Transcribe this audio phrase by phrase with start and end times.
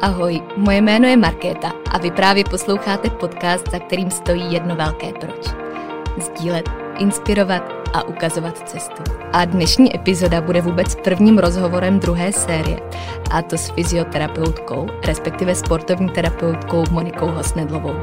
[0.00, 5.12] Ahoj, moje jméno je Markéta a vy právě posloucháte podcast, za kterým stojí jedno velké
[5.12, 5.46] proč.
[6.18, 7.62] Sdílet, inspirovat
[7.94, 9.02] a ukazovat cestu.
[9.32, 12.80] A dnešní epizoda bude vůbec prvním rozhovorem druhé série,
[13.30, 17.94] a to s fyzioterapeutkou, respektive sportovní terapeutkou Monikou Hosnedlovou.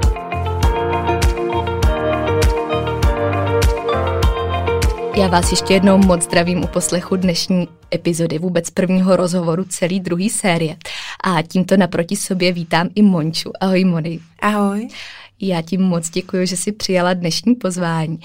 [5.18, 10.30] Já vás ještě jednou moc zdravím u poslechu dnešní epizody, vůbec prvního rozhovoru celý druhý
[10.30, 10.76] série.
[11.24, 13.52] A tímto naproti sobě vítám i Monču.
[13.62, 14.20] Ahoj Moni.
[14.42, 14.88] Ahoj.
[15.42, 18.20] Já ti moc děkuji, že jsi přijala dnešní pozvání.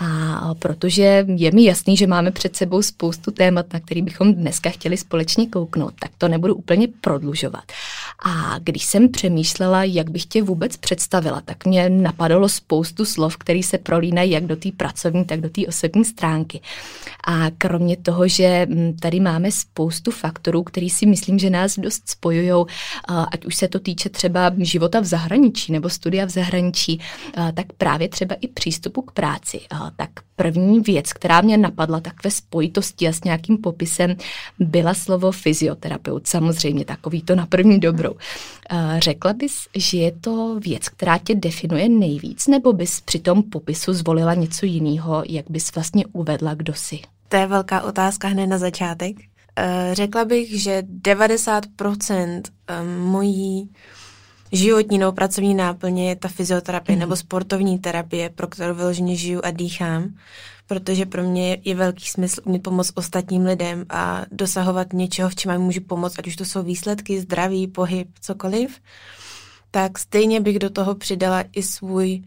[0.00, 4.70] A protože je mi jasný, že máme před sebou spoustu témat, na který bychom dneska
[4.70, 7.64] chtěli společně kouknout, tak to nebudu úplně prodlužovat.
[8.24, 13.62] A když jsem přemýšlela, jak bych tě vůbec představila, tak mě napadalo spoustu slov, které
[13.62, 16.60] se prolínají jak do té pracovní, tak do té osobní stránky.
[17.26, 22.08] A kromě toho, že mm, tady máme spoustu faktorů, který si myslím, že nás dost
[22.08, 22.64] spojují,
[23.32, 26.47] ať už se to týče třeba života v zahraničí nebo studia v zahraničí,
[27.54, 29.60] tak právě třeba i přístupu k práci.
[29.96, 34.16] Tak první věc, která mě napadla tak ve spojitosti a s nějakým popisem,
[34.58, 36.26] byla slovo fyzioterapeut.
[36.26, 38.14] Samozřejmě takový to na první dobrou.
[38.98, 43.92] Řekla bys, že je to věc, která tě definuje nejvíc, nebo bys při tom popisu
[43.92, 47.00] zvolila něco jiného, jak bys vlastně uvedla, kdo jsi?
[47.28, 49.16] To je velká otázka hned na začátek.
[49.60, 53.70] Eh, řekla bych, že 90% eh, mojí
[54.52, 57.00] životní nebo pracovní náplně je ta fyzioterapie mm.
[57.00, 60.14] nebo sportovní terapie, pro kterou vyloženě žiju a dýchám,
[60.66, 65.52] protože pro mě je velký smysl umět pomoct ostatním lidem a dosahovat něčeho, v čem
[65.52, 68.80] jim můžu pomoct, ať už to jsou výsledky, zdraví, pohyb, cokoliv,
[69.70, 72.22] tak stejně bych do toho přidala i svůj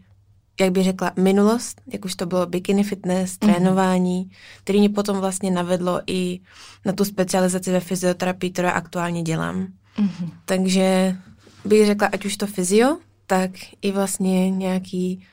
[0.60, 3.38] jak bych řekla, minulost, jak už to bylo bikini fitness, mm-hmm.
[3.38, 4.30] trénování,
[4.64, 6.40] který mě potom vlastně navedlo i
[6.84, 9.66] na tu specializaci ve fyzioterapii, kterou aktuálně dělám.
[9.98, 10.30] Mm-hmm.
[10.44, 11.16] Takže
[11.64, 13.50] bych řekla, ať už to fyzio, tak
[13.82, 15.26] i vlastně nějaký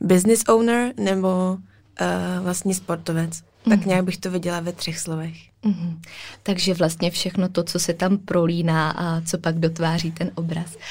[0.00, 1.58] business owner nebo
[2.00, 3.30] uh, vlastně sportovec.
[3.30, 3.70] Mm-hmm.
[3.70, 3.88] Tak mhm.
[3.88, 5.36] nějak bych to viděla ve třech slovech.
[5.64, 5.98] Mm-hmm.
[6.42, 10.74] Takže vlastně všechno to, co se tam prolíná a co pak dotváří ten obraz.
[10.74, 10.82] Uh,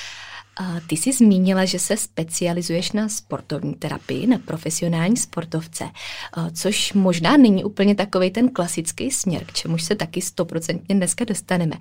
[0.57, 5.83] a ty jsi zmínila, že se specializuješ na sportovní terapii, na profesionální sportovce,
[6.53, 11.75] což možná není úplně takový ten klasický směr, k čemuž se taky stoprocentně dneska dostaneme.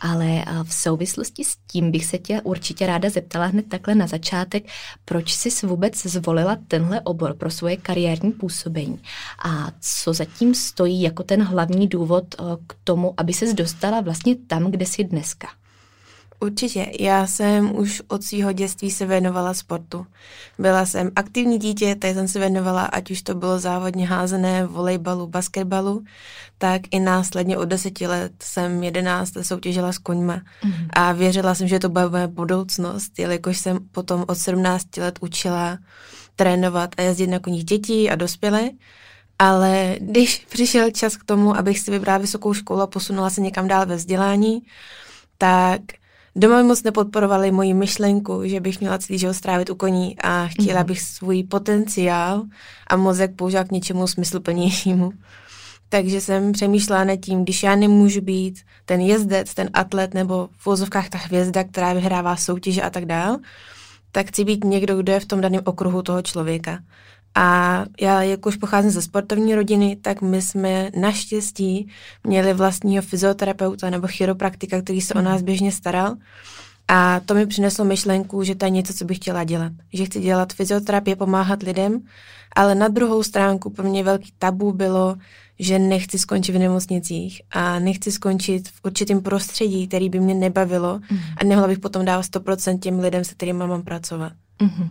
[0.00, 4.64] Ale v souvislosti s tím bych se tě určitě ráda zeptala hned takhle na začátek,
[5.04, 9.00] proč jsi vůbec zvolila tenhle obor pro svoje kariérní působení
[9.44, 12.34] a co zatím stojí jako ten hlavní důvod
[12.66, 15.48] k tomu, aby ses dostala vlastně tam, kde jsi dneska.
[16.44, 16.86] Určitě.
[17.00, 20.06] Já jsem už od svého dětství se věnovala sportu.
[20.58, 25.26] Byla jsem aktivní dítě, tady jsem se věnovala, ať už to bylo závodně házené, volejbalu,
[25.26, 26.04] basketbalu,
[26.58, 30.88] tak i následně od deseti let jsem jedenáct soutěžila s koňma mm-hmm.
[30.90, 35.78] a věřila jsem, že to bude moje budoucnost, jelikož jsem potom od 17 let učila
[36.36, 38.70] trénovat a jezdit na koních dětí a dospělé.
[39.38, 43.68] Ale když přišel čas k tomu, abych si vybrala vysokou školu a posunula se někam
[43.68, 44.62] dál ve vzdělání,
[45.38, 45.80] tak
[46.36, 50.82] Doma moc nepodporovali moji myšlenku, že bych měla celý život strávit u koní a chtěla
[50.82, 50.86] mm-hmm.
[50.86, 52.42] bych svůj potenciál
[52.86, 55.12] a mozek používat k něčemu smysluplnějšímu.
[55.88, 60.66] Takže jsem přemýšlela nad tím, když já nemůžu být ten jezdec, ten atlet nebo v
[60.66, 63.38] vozovkách ta hvězda, která vyhrává soutěže a tak dál,
[64.12, 66.78] tak chci být někdo, kdo je v tom daném okruhu toho člověka.
[67.34, 71.88] A já, jakož pocházím ze sportovní rodiny, tak my jsme naštěstí
[72.24, 75.44] měli vlastního fyzioterapeuta nebo chiropraktika, který se o nás mhm.
[75.44, 76.16] běžně staral.
[76.88, 79.72] A to mi přineslo myšlenku, že to je něco, co bych chtěla dělat.
[79.92, 82.00] Že chci dělat fyzioterapie, pomáhat lidem,
[82.56, 85.16] ale na druhou stránku pro mě velký tabu bylo,
[85.58, 91.00] že nechci skončit v nemocnicích a nechci skončit v určitém prostředí, který by mě nebavilo
[91.10, 91.18] mm.
[91.36, 94.32] a nemohla bych potom dávat 100% těm lidem, se kterými mám pracovat.
[94.60, 94.88] Mm-hmm.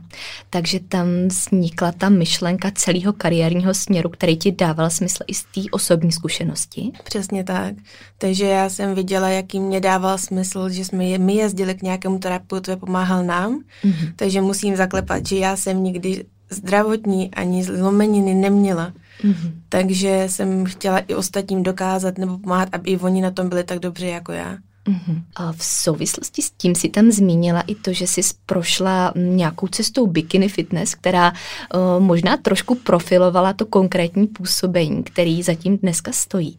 [0.50, 5.62] Takže tam vznikla ta myšlenka celého kariérního směru, který ti dával smysl i z té
[5.72, 6.92] osobní zkušenosti?
[7.04, 7.76] Přesně tak.
[8.18, 12.78] Takže já jsem viděla, jaký mě dával smysl, že jsme my jezdili k nějakému terapeutu,
[12.78, 14.14] pomáhal nám, mm-hmm.
[14.16, 18.94] takže musím zaklepat, že já jsem nikdy zdravotní ani zlomeniny neměla.
[19.24, 19.52] Mm-hmm.
[19.70, 23.80] Takže jsem chtěla i ostatním dokázat nebo pomáhat, aby i oni na tom byli tak
[23.80, 24.58] dobře jako já.
[24.88, 25.22] Uh-huh.
[25.36, 30.08] A v souvislosti s tím si tam zmínila i to, že jsi prošla nějakou cestou
[30.08, 36.58] bikini fitness, která uh, možná trošku profilovala to konkrétní působení, který zatím dneska stojí.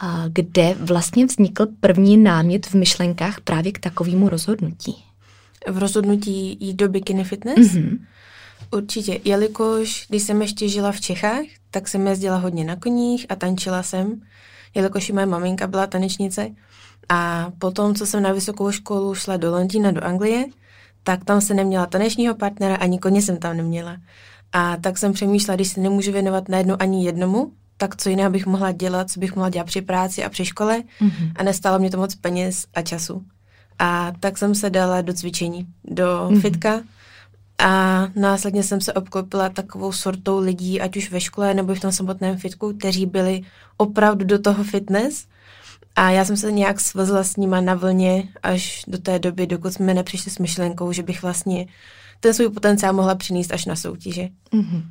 [0.00, 5.04] A kde vlastně vznikl první námět v myšlenkách právě k takovému rozhodnutí?
[5.68, 7.58] V rozhodnutí jít do bikini fitness?
[7.58, 7.98] Uh-huh.
[8.70, 13.36] Určitě, jelikož když jsem ještě žila v Čechách, tak jsem jezdila hodně na koních a
[13.36, 14.20] tančila jsem,
[14.74, 16.50] jelikož i moje maminka byla tanečnice.
[17.08, 20.44] A potom, co jsem na vysokou školu šla do Londýna, do Anglie,
[21.02, 23.96] tak tam se neměla tanečního partnera, ani koně jsem tam neměla.
[24.52, 28.46] A tak jsem přemýšlela, když se nemůžu věnovat najednou ani jednomu, tak co jiného bych
[28.46, 31.32] mohla dělat, co bych mohla dělat při práci a při škole mm-hmm.
[31.36, 33.22] a nestálo mě to moc peněz a času.
[33.78, 36.40] A tak jsem se dala do cvičení, do mm-hmm.
[36.40, 36.82] fitka
[37.62, 41.92] a následně jsem se obklopila takovou sortou lidí, ať už ve škole nebo v tom
[41.92, 43.40] samotném fitku, kteří byli
[43.76, 45.26] opravdu do toho fitness.
[45.96, 49.72] A já jsem se nějak svezla s nima na vlně až do té doby, dokud
[49.72, 51.66] jsme nepřišli s myšlenkou, že bych vlastně
[52.22, 54.28] ten svůj potenciál mohla přinést až na soutěže.
[54.52, 54.82] Mm-hmm.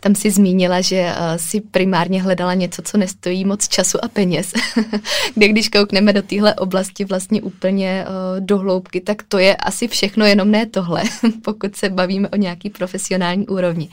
[0.00, 4.52] Tam si zmínila, že uh, si primárně hledala něco, co nestojí moc času a peněz.
[5.34, 9.88] Kde když koukneme do téhle oblasti vlastně úplně uh, do hloubky, tak to je asi
[9.88, 11.02] všechno, jenom ne tohle,
[11.44, 13.88] pokud se bavíme o nějaký profesionální úrovni.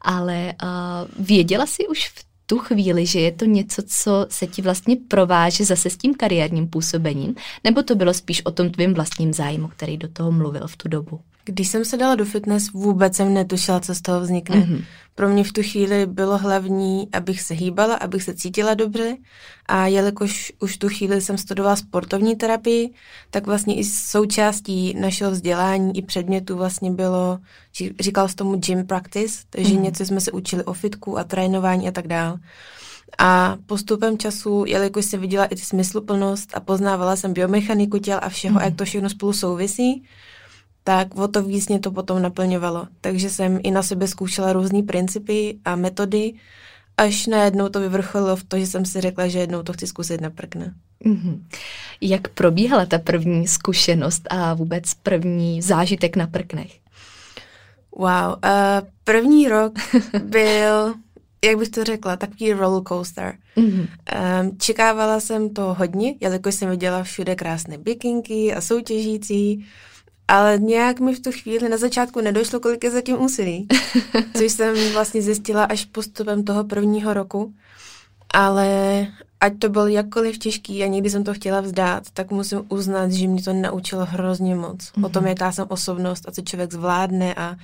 [0.00, 4.62] Ale uh, věděla si už v tu chvíli, že je to něco, co se ti
[4.62, 7.34] vlastně prováže zase s tím kariérním působením,
[7.64, 10.88] nebo to bylo spíš o tom tvým vlastním zájmu, který do toho mluvil v tu
[10.88, 11.20] dobu?
[11.44, 14.56] Když jsem se dala do fitness, vůbec jsem netušila, co z toho vznikne.
[14.56, 14.84] Mm-hmm.
[15.14, 19.16] Pro mě v tu chvíli bylo hlavní, abych se hýbala, abych se cítila dobře
[19.66, 22.90] a jelikož už v tu chvíli jsem studovala sportovní terapii,
[23.30, 27.38] tak vlastně i součástí našeho vzdělání i předmětu vlastně bylo,
[28.00, 29.80] říkal s tomu gym practice, takže mm-hmm.
[29.80, 32.38] něco jsme se učili o fitku a trénování a tak dále.
[33.18, 38.58] A postupem času, jelikož jsem viděla i smysluplnost a poznávala jsem biomechaniku těl a všeho,
[38.58, 38.64] mm.
[38.64, 40.04] jak to všechno spolu souvisí,
[40.84, 42.86] tak o to víc mě to potom naplňovalo.
[43.00, 46.34] Takže jsem i na sebe zkoušela různé principy a metody,
[46.96, 50.20] až najednou to vyvrcholilo v to, že jsem si řekla, že jednou to chci zkusit
[50.20, 50.74] na prkne.
[51.04, 51.42] Mm-hmm.
[52.00, 56.78] Jak probíhala ta první zkušenost a vůbec první zážitek na prknech?
[57.96, 59.72] Wow, uh, první rok
[60.24, 60.94] byl,
[61.44, 63.34] jak bych to řekla, takový roller coaster.
[63.56, 63.88] Mm-hmm.
[64.40, 69.66] Um, čekávala jsem to hodně, jelikož jsem viděla všude krásné bikinky a soutěžící,
[70.28, 73.68] ale nějak mi v tu chvíli na začátku nedošlo, kolik je zatím úsilí,
[74.36, 77.54] což jsem vlastně zjistila až postupem toho prvního roku.
[78.34, 79.06] Ale
[79.40, 83.28] ať to byl jakkoliv těžký a někdy jsem to chtěla vzdát, tak musím uznat, že
[83.28, 84.78] mě to naučilo hrozně moc.
[84.78, 85.06] Mm-hmm.
[85.06, 85.28] O tom, mhm.
[85.28, 87.56] jaká jsem osobnost a co člověk zvládne a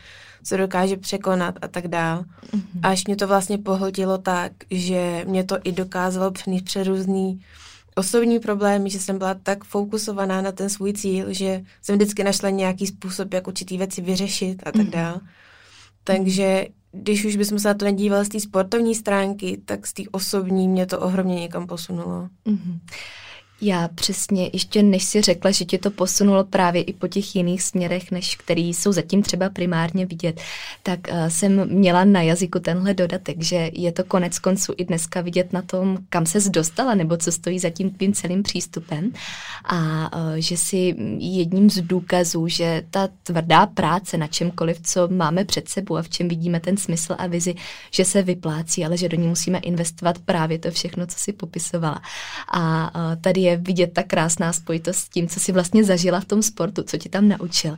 [0.44, 2.24] co dokáže překonat a tak dál.
[2.52, 2.80] Mm-hmm.
[2.82, 7.40] Až mě to vlastně pohltilo tak, že mě to i dokázalo přenést před různý
[7.98, 12.50] osobní problémy, že jsem byla tak fokusovaná na ten svůj cíl, že jsem vždycky našla
[12.50, 14.90] nějaký způsob, jak určitý věci vyřešit a tak mhm.
[14.90, 15.20] dále.
[16.04, 20.02] Takže když už bychom se na to nedívali z té sportovní stránky, tak z té
[20.12, 22.28] osobní mě to ohromně někam posunulo.
[22.46, 22.78] Mm-hmm.
[23.60, 27.62] Já přesně, ještě než si řekla, že tě to posunulo právě i po těch jiných
[27.62, 30.40] směrech, než který jsou zatím třeba primárně vidět,
[30.82, 35.20] tak uh, jsem měla na jazyku tenhle dodatek, že je to konec konců i dneska
[35.20, 39.12] vidět na tom, kam se dostala, nebo co stojí za tím tvým celým přístupem.
[39.64, 45.44] A uh, že si jedním z důkazů, že ta tvrdá práce na čemkoliv, co máme
[45.44, 47.54] před sebou a v čem vidíme ten smysl a vizi,
[47.90, 52.02] že se vyplácí, ale že do ní musíme investovat právě to všechno, co si popisovala.
[52.52, 56.24] A uh, tady je vidět ta krásná spojitost s tím, co si vlastně zažila v
[56.24, 57.76] tom sportu, co ti tam naučil.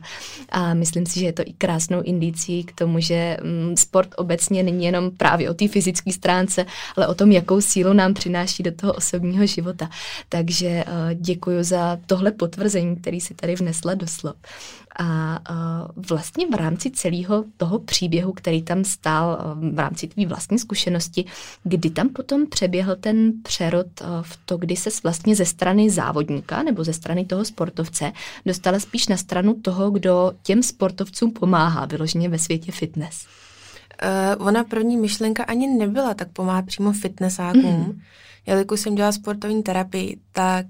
[0.49, 4.63] A myslím si, že je to i krásnou indicí k tomu, že mm, sport obecně
[4.63, 8.71] není jenom právě o té fyzické stránce, ale o tom, jakou sílu nám přináší do
[8.71, 9.89] toho osobního života.
[10.29, 10.85] Takže eh,
[11.15, 14.35] děkuji za tohle potvrzení, který si tady vnesla do slov.
[14.99, 20.25] A uh, vlastně v rámci celého toho příběhu, který tam stál uh, v rámci tvý
[20.25, 21.25] vlastní zkušenosti,
[21.63, 26.63] kdy tam potom přeběhl ten přerod uh, v to, kdy se vlastně ze strany závodníka
[26.63, 28.11] nebo ze strany toho sportovce
[28.45, 33.27] dostala spíš na stranu toho, kdo těm sportovcům pomáhá vyloženě ve světě fitness?
[34.37, 37.63] Uh, ona první myšlenka ani nebyla tak pomáhat přímo fitnessákům.
[37.63, 38.01] Mm-hmm.
[38.45, 40.65] Jelikož jsem dělala sportovní terapii, tak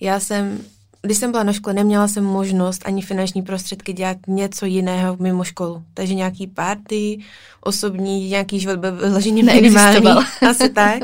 [0.00, 0.58] já jsem
[1.02, 5.44] když jsem byla na škole, neměla jsem možnost ani finanční prostředky dělat něco jiného mimo
[5.44, 5.82] školu.
[5.94, 7.18] Takže nějaký party,
[7.60, 10.06] osobní, nějaký život byl vyloženě minimální.
[10.48, 11.02] Asi tak.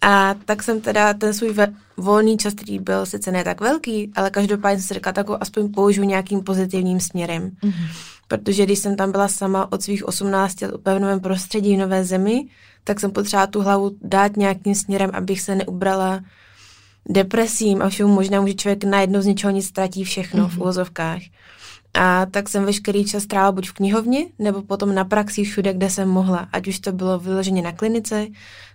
[0.00, 1.54] A tak jsem teda ten svůj
[1.96, 5.72] volný čas, který byl sice ne tak velký, ale každopádně jsem si řekla, tak aspoň
[5.72, 7.50] použiju nějakým pozitivním směrem.
[7.62, 7.86] Mm-hmm.
[8.28, 12.04] Protože když jsem tam byla sama od svých 18 let v pevnovém prostředí v nové
[12.04, 12.46] zemi,
[12.84, 16.20] tak jsem potřebovala tu hlavu dát nějakým směrem, abych se neubrala
[17.08, 20.50] depresím a všemu možná může člověk najednou z ničeho nic ztratí všechno mm-hmm.
[20.50, 21.22] v úvozovkách.
[21.94, 25.90] A tak jsem veškerý čas trávila buď v knihovně, nebo potom na praxi všude, kde
[25.90, 26.48] jsem mohla.
[26.52, 28.26] Ať už to bylo vyloženě na klinice,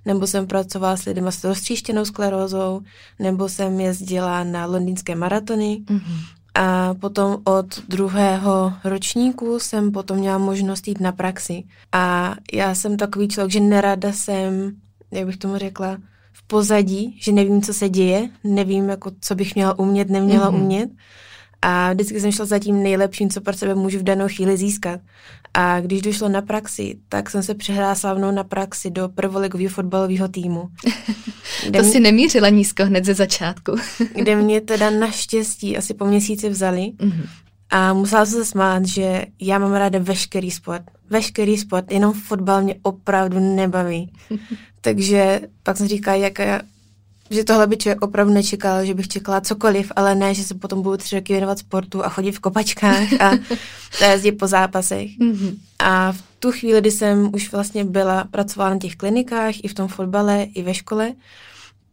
[0.05, 2.81] nebo jsem pracovala s lidmi s roztříštěnou sklerózou,
[3.19, 5.81] nebo jsem jezdila na londýnské maratony.
[5.86, 6.19] Mm-hmm.
[6.55, 11.63] A potom od druhého ročníku jsem potom měla možnost jít na praxi.
[11.91, 14.72] A já jsem takový člověk, že nerada jsem,
[15.12, 15.98] jak bych tomu řekla,
[16.38, 20.56] v pozadí, že nevím, co se děje, nevím, jako, co bych měla umět, neměla mm-hmm.
[20.56, 20.89] umět.
[21.62, 25.00] A vždycky jsem šla za tím nejlepším, co pro sebe můžu v danou chvíli získat.
[25.53, 30.27] A když došlo na praxi, tak jsem se přihlásila mnou na praxi do prvoligového fotbalového
[30.27, 30.70] týmu.
[31.77, 33.75] to si nemířila nízko hned ze začátku.
[34.15, 36.82] kde mě teda naštěstí asi po měsíci vzali.
[36.82, 37.27] Mm-hmm.
[37.69, 40.83] A musela jsem se smát, že já mám ráda veškerý sport.
[41.09, 44.12] Veškerý sport, jenom fotbal mě opravdu nebaví.
[44.81, 46.62] Takže pak jsem říkala, jaká
[47.29, 50.81] že tohle by člověk opravdu nečekal, že bych čekala cokoliv, ale ne, že se potom
[50.81, 53.31] budu tři roky věnovat sportu a chodit v kopačkách a
[54.12, 55.19] jezdit po zápasech.
[55.19, 55.57] Mm-hmm.
[55.79, 59.74] A v tu chvíli, kdy jsem už vlastně byla, pracovala na těch klinikách, i v
[59.74, 61.13] tom fotbale, i ve škole,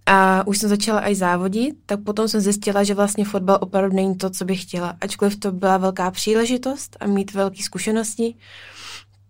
[0.07, 4.15] a už jsem začala i závodit, tak potom jsem zjistila, že vlastně fotbal opravdu není
[4.15, 4.97] to, co bych chtěla.
[5.01, 8.35] Ačkoliv to byla velká příležitost a mít velké zkušenosti,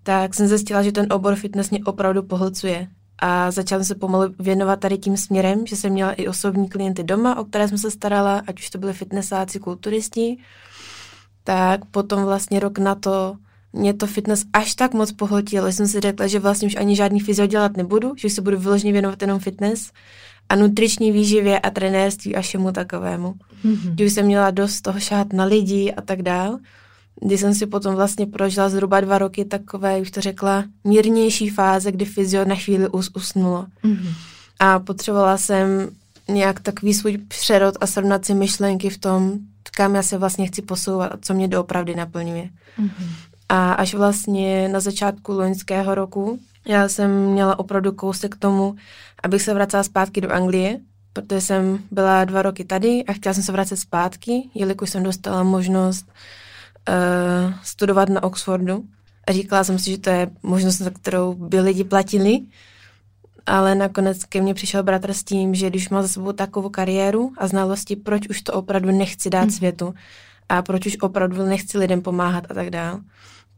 [0.02, 2.88] tak jsem zjistila, že ten obor fitness mě opravdu pohlcuje.
[3.18, 7.02] A začala jsem se pomalu věnovat tady tím směrem, že jsem měla i osobní klienty
[7.02, 10.38] doma, o které jsem se starala, ať už to byly fitnessáci, kulturisti,
[11.44, 13.36] tak potom vlastně rok na to
[13.72, 16.96] mě to fitness až tak moc pohltilo, že jsem si řekla, že vlastně už ani
[16.96, 19.92] žádný fyzio dělat nebudu, že se budu vyloženě věnovat jenom fitness
[20.54, 23.34] a nutriční výživě a trenérství a všemu takovému.
[23.64, 24.06] Mm-hmm.
[24.06, 26.58] Už jsem měla dost toho šát na lidi a tak dál
[27.20, 31.92] kdy jsem si potom vlastně prožila zhruba dva roky takové, už to řekla, mírnější fáze,
[31.92, 33.66] kdy fyzio na chvíli us, usnulo.
[33.84, 34.14] Mm-hmm.
[34.58, 35.88] A potřebovala jsem
[36.28, 39.32] nějak takový svůj přerod a srovnat si myšlenky v tom,
[39.76, 42.48] kam já se vlastně chci posouvat a co mě doopravdy naplňuje.
[42.78, 43.08] Mm-hmm.
[43.48, 48.76] A až vlastně na začátku loňského roku já jsem měla opravdu kousek k tomu,
[49.22, 50.80] abych se vracela zpátky do Anglie,
[51.12, 55.42] protože jsem byla dva roky tady a chtěla jsem se vracet zpátky, jelikož jsem dostala
[55.42, 56.06] možnost
[56.88, 58.84] uh, studovat na Oxfordu
[59.26, 62.40] a říkala jsem si, že to je možnost, za kterou by lidi platili,
[63.46, 67.32] ale nakonec ke mně přišel bratr s tím, že když má za sebou takovou kariéru
[67.38, 69.50] a znalosti, proč už to opravdu nechci dát hmm.
[69.50, 69.94] světu
[70.48, 73.00] a proč už opravdu nechci lidem pomáhat a tak dál.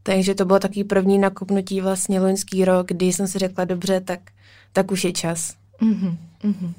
[0.07, 4.21] Takže to bylo takový první nakupnutí vlastně loňský rok, kdy jsem si řekla, dobře, tak,
[4.73, 5.55] tak už je čas.
[5.81, 6.73] Mm-hmm, mm-hmm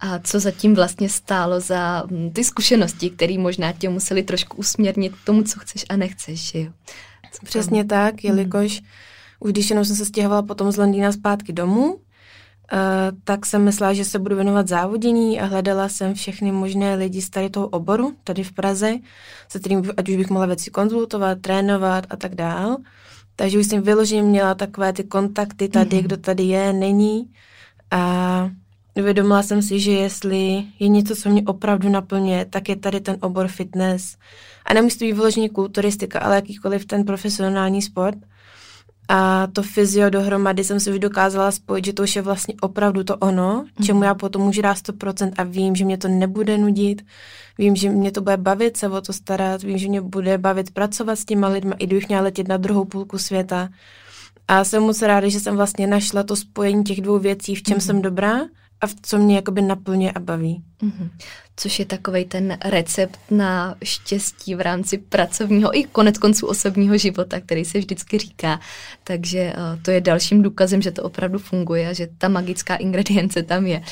[0.00, 5.12] a co zatím vlastně stálo za hm, ty zkušenosti, které možná tě museli trošku usměrnit
[5.16, 6.72] k tomu, co chceš a nechceš, jo?
[7.32, 7.98] Co Přesně tam?
[7.98, 8.88] tak, jelikož hmm.
[9.40, 11.98] už když jenom jsem se stěhovala potom z Londýna zpátky domů,
[12.72, 12.78] uh,
[13.24, 17.30] tak jsem myslela, že se budu věnovat závodění a hledala jsem všechny možné lidi z
[17.30, 18.94] tady toho oboru, tady v Praze,
[19.48, 22.76] se kterým ať už bych mohla věci konzultovat, trénovat a tak dál.
[23.36, 26.02] Takže už jsem vyloženě měla takové ty kontakty tady, mm.
[26.02, 27.30] kdo tady je, není.
[27.90, 28.50] A
[28.96, 33.16] Uvědomila jsem si, že jestli je něco, co mě opravdu naplňuje, tak je tady ten
[33.20, 34.16] obor fitness.
[34.64, 38.18] A nemusí to být vyloženě kulturistika, ale jakýkoliv ten profesionální sport.
[39.08, 43.04] A to fyzio dohromady jsem si už dokázala spojit, že to už je vlastně opravdu
[43.04, 47.02] to ono, čemu já potom můžu dát 100% a vím, že mě to nebude nudit,
[47.58, 50.70] vím, že mě to bude bavit se o to starat, vím, že mě bude bavit
[50.70, 53.68] pracovat s těma lidmi, i kdybych měla letět na druhou půlku světa.
[54.48, 57.76] A jsem moc ráda, že jsem vlastně našla to spojení těch dvou věcí, v čem
[57.76, 57.80] mm.
[57.80, 58.40] jsem dobrá
[58.80, 60.62] a v co mě jakoby naplňuje a baví.
[60.82, 61.08] Mm-hmm
[61.56, 67.40] což je takový ten recept na štěstí v rámci pracovního i konec konců osobního života,
[67.40, 68.60] který se vždycky říká.
[69.04, 73.42] Takže eh, to je dalším důkazem, že to opravdu funguje a že ta magická ingredience
[73.42, 73.82] tam je.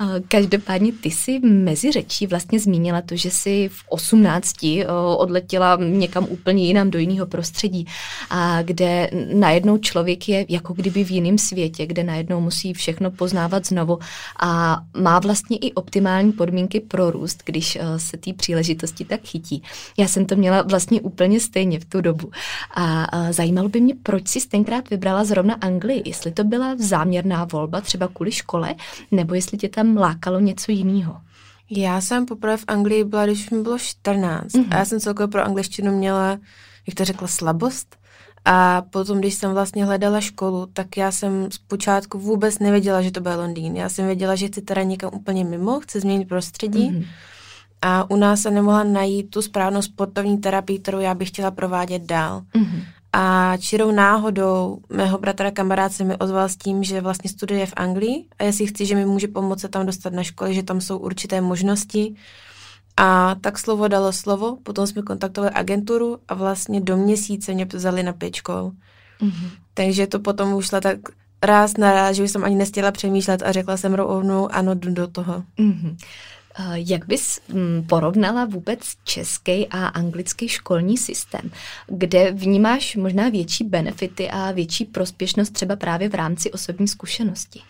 [0.00, 4.86] Eh, každopádně ty si mezi řečí vlastně zmínila to, že jsi v 18 eh,
[5.16, 7.86] odletěla někam úplně jinam do jiného prostředí,
[8.30, 13.66] a kde najednou člověk je jako kdyby v jiném světě, kde najednou musí všechno poznávat
[13.66, 13.98] znovu
[14.40, 19.62] a má vlastně i optimální podmínky pro prorůst, když uh, se té příležitosti tak chytí.
[19.98, 22.30] Já jsem to měla vlastně úplně stejně v tu dobu.
[22.74, 26.02] A uh, zajímalo by mě, proč si tenkrát vybrala zrovna Anglii.
[26.04, 28.74] Jestli to byla záměrná volba, třeba kvůli škole,
[29.10, 31.16] nebo jestli tě tam lákalo něco jiného.
[31.70, 34.46] Já jsem poprvé v Anglii byla, když mi bylo 14.
[34.46, 34.66] Mm-hmm.
[34.70, 36.38] A já jsem celkově pro angličtinu měla,
[36.86, 37.96] jak to řekla, slabost.
[38.44, 43.20] A potom, když jsem vlastně hledala školu, tak já jsem zpočátku vůbec nevěděla, že to
[43.20, 43.76] bude Londýn.
[43.76, 46.90] Já jsem věděla, že chci teda někam úplně mimo, chci změnit prostředí.
[46.90, 47.06] Mm-hmm.
[47.82, 52.02] A u nás se nemohla najít tu správnou sportovní terapii, kterou já bych chtěla provádět
[52.02, 52.42] dál.
[52.54, 52.82] Mm-hmm.
[53.12, 57.72] A čirou náhodou mého bratra kamarád se mi ozval s tím, že vlastně studuje v
[57.76, 60.80] Anglii a jestli chci, že mi může pomoct se tam dostat na školy, že tam
[60.80, 62.14] jsou určité možnosti.
[63.00, 68.02] A tak slovo dalo slovo, potom jsme kontaktovali agenturu a vlastně do měsíce mě vzali
[68.02, 68.72] na pět škol.
[69.20, 69.50] Mm-hmm.
[69.74, 70.98] Takže to potom už šla tak
[71.42, 74.94] ráz na ráz, že už jsem ani nestěla přemýšlet a řekla jsem rovnou ano, jdu
[74.94, 75.44] do toho.
[75.58, 75.96] Mm-hmm.
[76.72, 81.50] Jak bys mm, porovnala vůbec český a anglický školní systém,
[81.86, 87.60] kde vnímáš možná větší benefity a větší prospěšnost třeba právě v rámci osobní zkušenosti?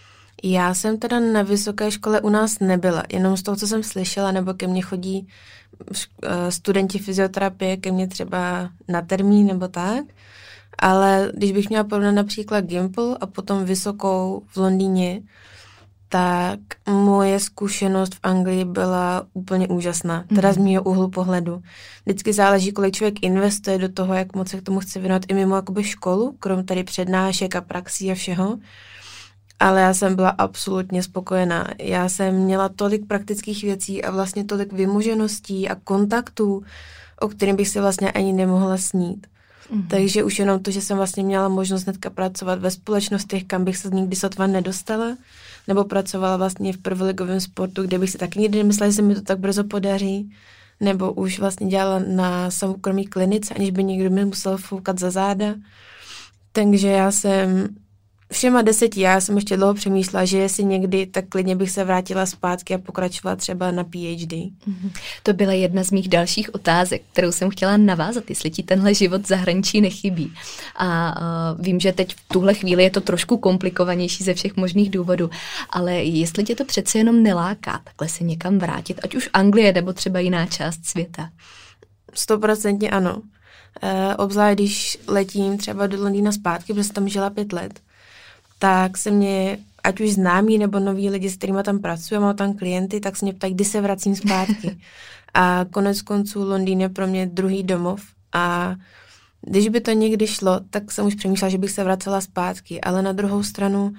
[0.42, 4.32] Já jsem teda na vysoké škole u nás nebyla, jenom z toho, co jsem slyšela,
[4.32, 5.28] nebo ke mně chodí
[6.22, 10.04] eh, studenti fyzioterapie, ke mně třeba na termín nebo tak,
[10.78, 15.22] ale když bych měla porovnat například Gimple a potom vysokou v Londýně,
[16.12, 20.66] tak moje zkušenost v Anglii byla úplně úžasná, teda z mhm.
[20.66, 21.62] mého úhlu pohledu.
[22.06, 25.34] Vždycky záleží, kolik člověk investuje do toho, jak moc se k tomu chce věnovat i
[25.34, 28.58] mimo jakoby školu, krom tady přednášek a praxí a všeho.
[29.60, 31.68] Ale já jsem byla absolutně spokojená.
[31.78, 36.64] Já jsem měla tolik praktických věcí a vlastně tolik vymožeností a kontaktů,
[37.20, 39.26] o kterým bych si vlastně ani nemohla snít.
[39.72, 39.86] Mm-hmm.
[39.88, 43.76] Takže už jenom to, že jsem vlastně měla možnost hnedka pracovat ve společnostech, kam bych
[43.76, 45.16] se nikdy sotva nedostala,
[45.68, 49.14] nebo pracovala vlastně v prvoligovém sportu, kde bych si taky nikdy nemyslela, že se mi
[49.14, 50.32] to tak brzo podaří,
[50.80, 55.54] nebo už vlastně dělala na soukromý klinice, aniž by někdo mi musel foukat za záda.
[56.52, 57.68] Takže já jsem
[58.32, 62.26] všema deseti já jsem ještě dlouho přemýšlela, že jestli někdy, tak klidně bych se vrátila
[62.26, 64.32] zpátky a pokračovala třeba na PhD.
[64.32, 64.92] Mm-hmm.
[65.22, 69.28] To byla jedna z mých dalších otázek, kterou jsem chtěla navázat, jestli ti tenhle život
[69.28, 70.32] zahraničí nechybí.
[70.76, 74.90] A uh, vím, že teď v tuhle chvíli je to trošku komplikovanější ze všech možných
[74.90, 75.30] důvodů,
[75.70, 79.92] ale jestli tě to přece jenom neláká, takhle se někam vrátit, ať už Anglie nebo
[79.92, 81.30] třeba jiná část světa.
[82.14, 83.16] Stoprocentně ano.
[83.16, 87.80] Uh, obzvlášť když letím třeba do Londýna zpátky, protože jsem tam žila pět let,
[88.60, 92.54] tak se mě, ať už známí nebo noví lidi, s kterými tam pracuji, mám tam
[92.54, 94.78] klienty, tak se mě ptají, kdy se vracím zpátky.
[95.34, 98.02] A konec konců Londýn je pro mě druhý domov
[98.32, 98.74] a
[99.42, 103.02] když by to někdy šlo, tak jsem už přemýšlela, že bych se vracela zpátky, ale
[103.02, 103.92] na druhou stranu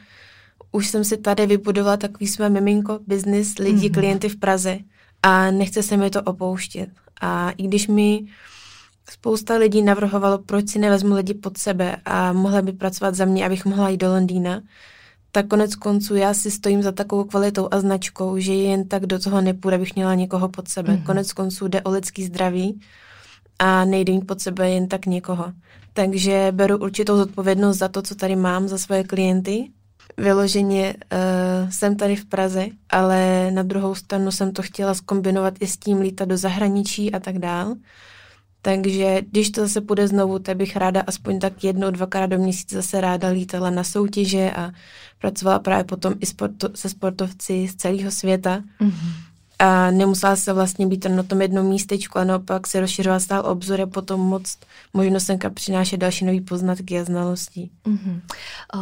[0.71, 3.93] už jsem si tady vybudovala takový své miminko, business, lidi, mm-hmm.
[3.93, 4.77] klienty v Praze
[5.23, 6.89] a nechce se mi to opouštět.
[7.21, 8.25] A i když mi
[9.11, 13.45] Spousta lidí navrhovalo, proč si nevezmu lidi pod sebe a mohla by pracovat za mě,
[13.45, 14.61] abych mohla jít do Londýna.
[15.31, 19.19] Tak konec konců já si stojím za takovou kvalitou a značkou, že jen tak do
[19.19, 20.93] toho nepůjde, abych měla někoho pod sebe.
[20.93, 21.03] Mm-hmm.
[21.03, 22.81] Konec konců jde o lidský zdraví
[23.59, 25.53] a nejde mít pod sebe jen tak někoho.
[25.93, 29.71] Takže beru určitou zodpovědnost za to, co tady mám, za svoje klienty.
[30.17, 35.67] Vyloženě uh, jsem tady v Praze, ale na druhou stranu jsem to chtěla skombinovat i
[35.67, 37.75] s tím lítat do zahraničí a tak dál.
[38.61, 42.75] Takže když to zase půjde znovu, tak bych ráda aspoň tak jednou, dvakrát do měsíce
[42.75, 44.71] zase ráda lítala na soutěže a
[45.19, 48.63] pracovala právě potom i sporto, se sportovci z celého světa.
[48.81, 49.30] Mm-hmm.
[49.61, 53.81] A nemusela se vlastně být na tom jednom místečku, a naopak se rozšiřovat stál obzor
[53.81, 54.57] a potom moc
[54.93, 57.69] možnost přinášet další nový poznatky a znalosti.
[57.85, 58.21] Mm-hmm.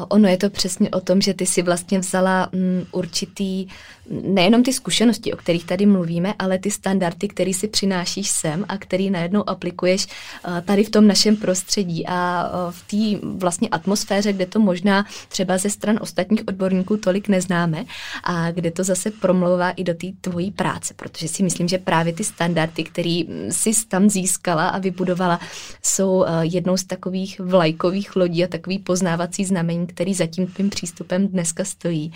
[0.09, 3.67] Ono je to přesně o tom, že ty si vlastně vzala mm, určitý
[4.09, 8.77] nejenom ty zkušenosti, o kterých tady mluvíme, ale ty standardy, které si přinášíš sem a
[8.77, 14.33] který najednou aplikuješ eh, tady v tom našem prostředí a eh, v té vlastně atmosféře,
[14.33, 17.85] kde to možná třeba ze stran ostatních odborníků tolik neznáme
[18.23, 22.13] a kde to zase promlouvá i do té tvojí práce, protože si myslím, že právě
[22.13, 25.39] ty standardy, které si tam získala a vybudovala,
[25.83, 30.69] jsou eh, jednou z takových vlajkových lodí a takový poznávací znamení, který za tím tvým
[30.69, 32.11] přístupem dneska stojí,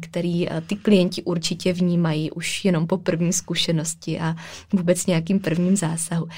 [0.00, 4.36] který ty klienti klienti určitě vnímají už jenom po první zkušenosti a
[4.72, 6.28] vůbec nějakým prvním zásahu.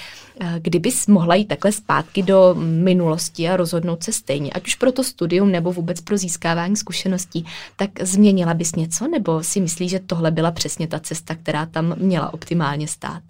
[0.59, 5.05] Kdybys mohla jít takhle zpátky do minulosti a rozhodnout se stejně, ať už pro to
[5.05, 7.47] studium nebo vůbec pro získávání zkušeností,
[7.77, 11.95] tak změnila bys něco nebo si myslíš, že tohle byla přesně ta cesta, která tam
[11.99, 13.23] měla optimálně stát?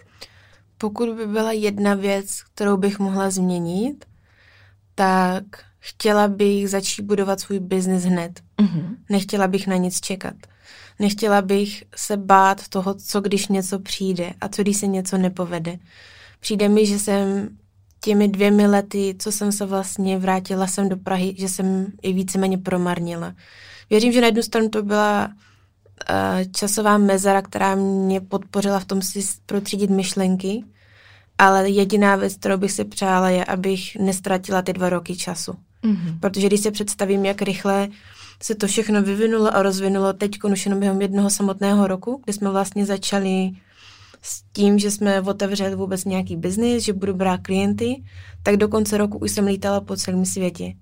[0.79, 4.05] Pokud by byla jedna věc, kterou bych mohla změnit,
[4.95, 5.45] tak
[5.79, 8.41] chtěla bych začít budovat svůj biznis hned.
[8.59, 8.97] Mm-hmm.
[9.11, 10.35] Nechtěla bych na nic čekat.
[10.99, 15.79] Nechtěla bych se bát toho, co když něco přijde a co když se něco nepovede.
[16.41, 17.49] Přijde mi, že jsem
[18.01, 22.59] těmi dvěmi lety, co jsem se vlastně vrátila sem do Prahy, že jsem i víceméně
[22.59, 23.35] promarnila.
[23.91, 25.31] Věřím, že na jednu stranu to byla
[26.57, 30.65] časová mezera, která mě podpořila v tom si protřídit myšlenky,
[31.39, 35.53] ale jediná věc, kterou bych si přála, je, abych nestratila ty dva roky času.
[35.85, 36.21] Mm-hmm.
[36.21, 37.89] Protože když si představím, jak rychle
[38.43, 42.51] se to všechno vyvinulo a rozvinulo teď už jenom během jednoho samotného roku, kdy jsme
[42.51, 43.51] vlastně začali
[44.23, 48.03] s tím, že jsme otevřeli vůbec nějaký biznis, že budu brát klienty,
[48.43, 50.73] tak do konce roku už jsem lítala po celém světě.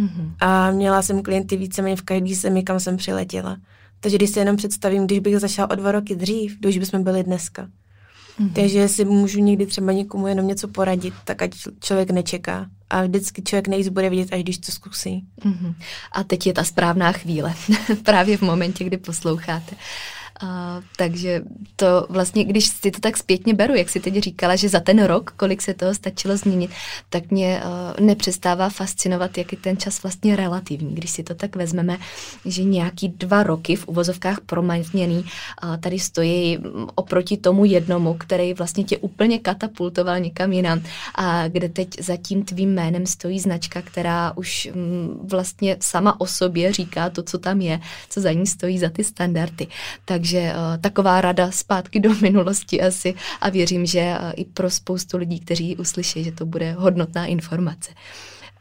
[0.00, 0.34] Mm-hmm.
[0.40, 3.56] A měla jsem klienty víceméně v každý zemi, kam jsem přiletěla.
[4.02, 7.24] Takže když se jenom představím, když bych začala o dva roky dřív, už bychom byli
[7.24, 7.68] dneska.
[8.40, 8.52] Mm-hmm.
[8.52, 12.66] Takže si můžu někdy třeba někomu jenom něco poradit, tak ať člověk nečeká.
[12.90, 15.24] A vždycky člověk nejvíc bude vidět, až když to zkusí.
[15.44, 15.74] Mm-hmm.
[16.12, 17.54] A teď je ta správná chvíle,
[18.02, 19.76] právě v momentě, kdy posloucháte.
[20.42, 21.42] A, takže
[21.76, 25.04] to vlastně, když si to tak zpětně beru, jak si teď říkala, že za ten
[25.04, 26.70] rok, kolik se toho stačilo změnit,
[27.10, 30.94] tak mě uh, nepřestává fascinovat, jak je ten čas vlastně relativní.
[30.94, 31.98] Když si to tak vezmeme,
[32.44, 36.58] že nějaký dva roky v uvozovkách proměněný uh, tady stojí
[36.94, 40.82] oproti tomu jednomu, který vlastně tě úplně katapultoval někam jinam
[41.14, 46.26] a kde teď za tím tvým jménem stojí značka, která už um, vlastně sama o
[46.26, 49.66] sobě říká to, co tam je, co za ní stojí za ty standardy.
[50.04, 54.70] Takže takže uh, taková rada zpátky do minulosti asi a věřím, že uh, i pro
[54.70, 57.90] spoustu lidí, kteří uslyší, že to bude hodnotná informace.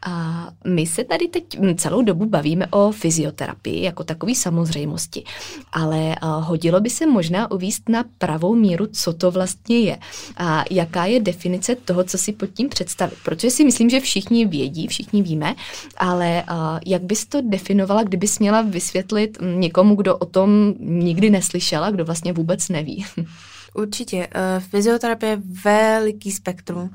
[0.05, 5.23] A my se tady teď celou dobu bavíme o fyzioterapii jako takový samozřejmosti,
[5.71, 9.97] ale hodilo by se možná uvíst na pravou míru, co to vlastně je
[10.37, 13.17] a jaká je definice toho, co si pod tím představit.
[13.23, 15.55] Protože si myslím, že všichni vědí, všichni víme,
[15.97, 16.43] ale
[16.85, 22.33] jak bys to definovala, kdybys měla vysvětlit někomu, kdo o tom nikdy neslyšela, kdo vlastně
[22.33, 23.05] vůbec neví?
[23.73, 24.27] Určitě.
[24.27, 26.89] Uh, fyzioterapie je veliký spektrum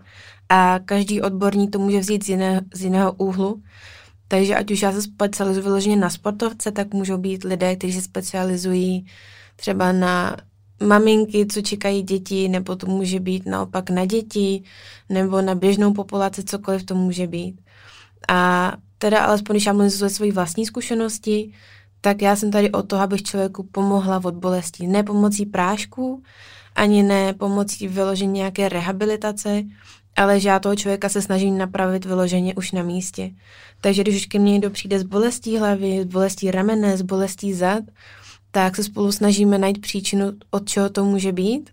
[0.49, 3.63] a každý odborník to může vzít z, jiné, z jiného úhlu.
[4.29, 8.03] Takže ať už já se specializuji vyloženě na sportovce, tak můžou být lidé, kteří se
[8.03, 9.07] specializují
[9.57, 10.37] třeba na
[10.83, 14.63] maminky, co čekají děti, nebo to může být naopak na děti,
[15.09, 17.61] nebo na běžnou populaci, cokoliv to může být.
[18.29, 21.53] A teda alespoň, když já mluvím ze své vlastní zkušenosti,
[22.01, 24.87] tak já jsem tady o to, abych člověku pomohla od bolesti.
[24.87, 26.23] Ne pomocí prášku,
[26.75, 29.63] ani ne pomocí vyložení nějaké rehabilitace,
[30.17, 33.31] ale že já toho člověka se snažím napravit vyloženě už na místě.
[33.81, 37.55] Takže když už ke mně někdo přijde s bolestí hlavy, s bolestí ramene, s bolestí
[37.55, 37.85] zad,
[38.51, 41.71] tak se spolu snažíme najít příčinu, od čeho to může být.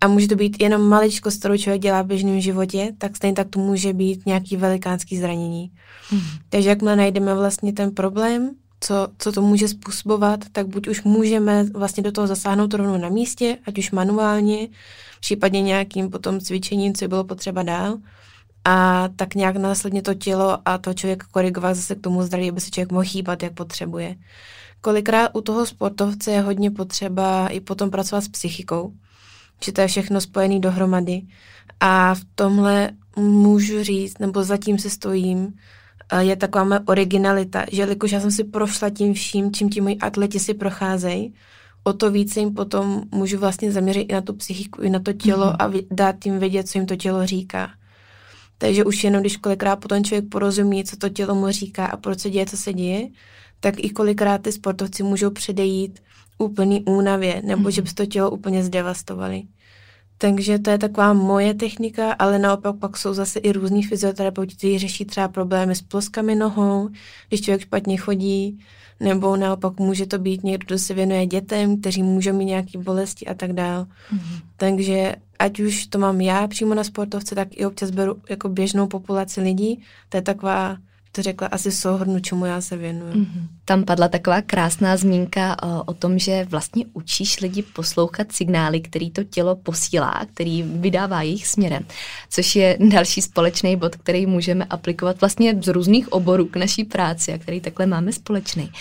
[0.00, 3.48] A může to být jenom maličko, kterou člověk dělá v běžném životě, tak stejně tak
[3.50, 5.70] to může být nějaký velikánský zranění.
[6.10, 6.20] Hmm.
[6.48, 11.64] Takže jakmile najdeme vlastně ten problém, co, co to může způsobovat, tak buď už můžeme
[11.64, 14.68] vlastně do toho zasáhnout rovnou na místě, ať už manuálně,
[15.20, 17.98] případně nějakým potom cvičením, co bylo potřeba dál,
[18.64, 22.60] a tak nějak následně to tělo a to člověk korigovat zase k tomu zdraví, aby
[22.60, 24.16] se člověk mohl hýbat, jak potřebuje.
[24.80, 28.92] Kolikrát u toho sportovce je hodně potřeba i potom pracovat s psychikou,
[29.64, 31.22] že to je všechno spojené dohromady.
[31.80, 35.54] A v tomhle můžu říct, nebo zatím se stojím,
[36.18, 39.98] je taková moje originalita, že jelikož já jsem si prošla tím vším, čím ti moji
[39.98, 41.34] atleti si procházejí,
[41.84, 45.12] o to více jim potom můžu vlastně zaměřit i na tu psychiku, i na to
[45.12, 45.56] tělo mm.
[45.58, 47.70] a dát jim vědět, co jim to tělo říká.
[48.58, 52.20] Takže už jenom, když kolikrát potom člověk porozumí, co to tělo mu říká a proč
[52.20, 53.08] se děje, co se děje,
[53.60, 56.00] tak i kolikrát ty sportovci můžou předejít
[56.38, 57.70] úplný únavě, nebo mm.
[57.70, 59.42] že by to tělo úplně zdevastovali.
[60.18, 64.78] Takže to je taková moje technika, ale naopak pak jsou zase i různí fyzioterapeuti, kteří
[64.78, 66.88] řeší třeba problémy s ploskami nohou,
[67.28, 68.58] když člověk špatně chodí,
[69.00, 73.26] nebo naopak může to být někdo, kdo se věnuje dětem, kteří můžou mít nějaké bolesti
[73.26, 73.84] a tak dále.
[73.84, 74.40] Mm-hmm.
[74.56, 78.86] Takže ať už to mám já přímo na sportovce, tak i občas beru jako běžnou
[78.86, 79.82] populaci lidí.
[80.08, 80.76] To je taková
[81.12, 83.12] to řekla asi souhrnu, čemu já se věnuju.
[83.12, 83.46] Mm-hmm.
[83.64, 89.10] Tam padla taková krásná zmínka o, o tom, že vlastně učíš lidi poslouchat signály, který
[89.10, 91.84] to tělo posílá, který vydává jejich směrem,
[92.30, 97.32] což je další společný bod, který můžeme aplikovat vlastně z různých oborů k naší práci
[97.32, 98.72] a který takhle máme společný.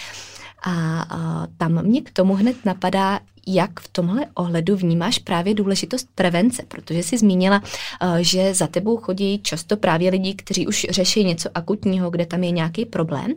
[0.63, 6.08] A, a tam mě k tomu hned napadá, jak v tomhle ohledu vnímáš právě důležitost
[6.15, 7.63] prevence, protože jsi zmínila,
[8.02, 12.43] eh, že za tebou chodí často právě lidi, kteří už řeší něco akutního, kde tam
[12.43, 13.34] je nějaký problém.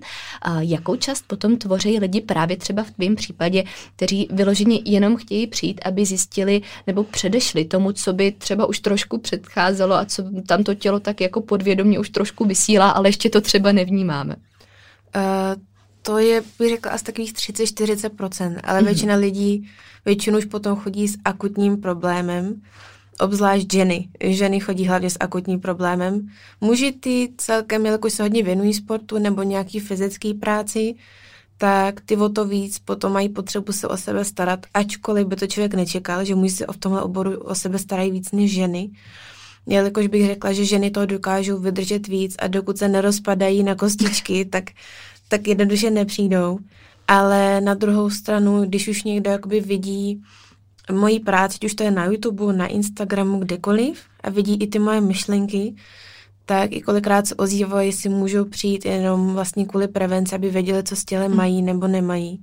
[0.61, 3.65] Jakou část potom tvoří lidi právě třeba v tvém případě,
[3.97, 9.19] kteří vyloženě jenom chtějí přijít, aby zjistili nebo předešli tomu, co by třeba už trošku
[9.19, 13.41] předcházelo a co tam to tělo tak jako podvědomě už trošku vysílá, ale ještě to
[13.41, 14.37] třeba nevnímáme.
[15.17, 15.63] Uh,
[16.03, 18.85] to je, bych řekla, asi takových 30-40%, ale mm-hmm.
[18.85, 19.71] většina lidí
[20.05, 22.63] většinou už potom chodí s akutním problémem,
[23.21, 24.09] obzvlášť ženy.
[24.21, 26.29] Ženy chodí hlavně s akutním problémem.
[26.61, 30.95] Muži ty celkem, jelikož se hodně věnují sportu nebo nějaký fyzický práci,
[31.59, 35.47] tak ty o to víc potom mají potřebu se o sebe starat, ačkoliv by to
[35.47, 38.91] člověk nečekal, že muži se v tomhle oboru o sebe starají víc než ženy.
[39.67, 44.45] Jelikož bych řekla, že ženy to dokážou vydržet víc a dokud se nerozpadají na kostičky,
[44.45, 44.65] tak
[45.31, 46.59] tak jednoduše nepřijdou.
[47.09, 50.23] Ale na druhou stranu, když už někdo jakoby vidí
[50.93, 54.79] mojí práci, ať už to je na YouTube, na Instagramu, kdekoliv, a vidí i ty
[54.79, 55.75] moje myšlenky,
[56.47, 60.97] tak i kolikrát se ozývají, jestli můžou přijít jenom vlastně kvůli prevenci, aby věděli, co
[60.97, 62.43] s tělem mají nebo nemají.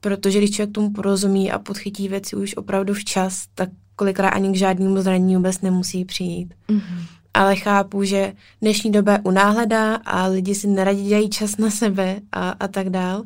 [0.00, 4.56] Protože když člověk tomu porozumí a podchytí věci už opravdu včas, tak kolikrát ani k
[4.56, 6.54] žádnému zranění vůbec nemusí přijít.
[6.68, 7.21] Mm-hmm.
[7.34, 12.20] Ale chápu, že dnešní doba je unáhledá a lidi si neradí dělají čas na sebe
[12.32, 13.24] a, a tak dál.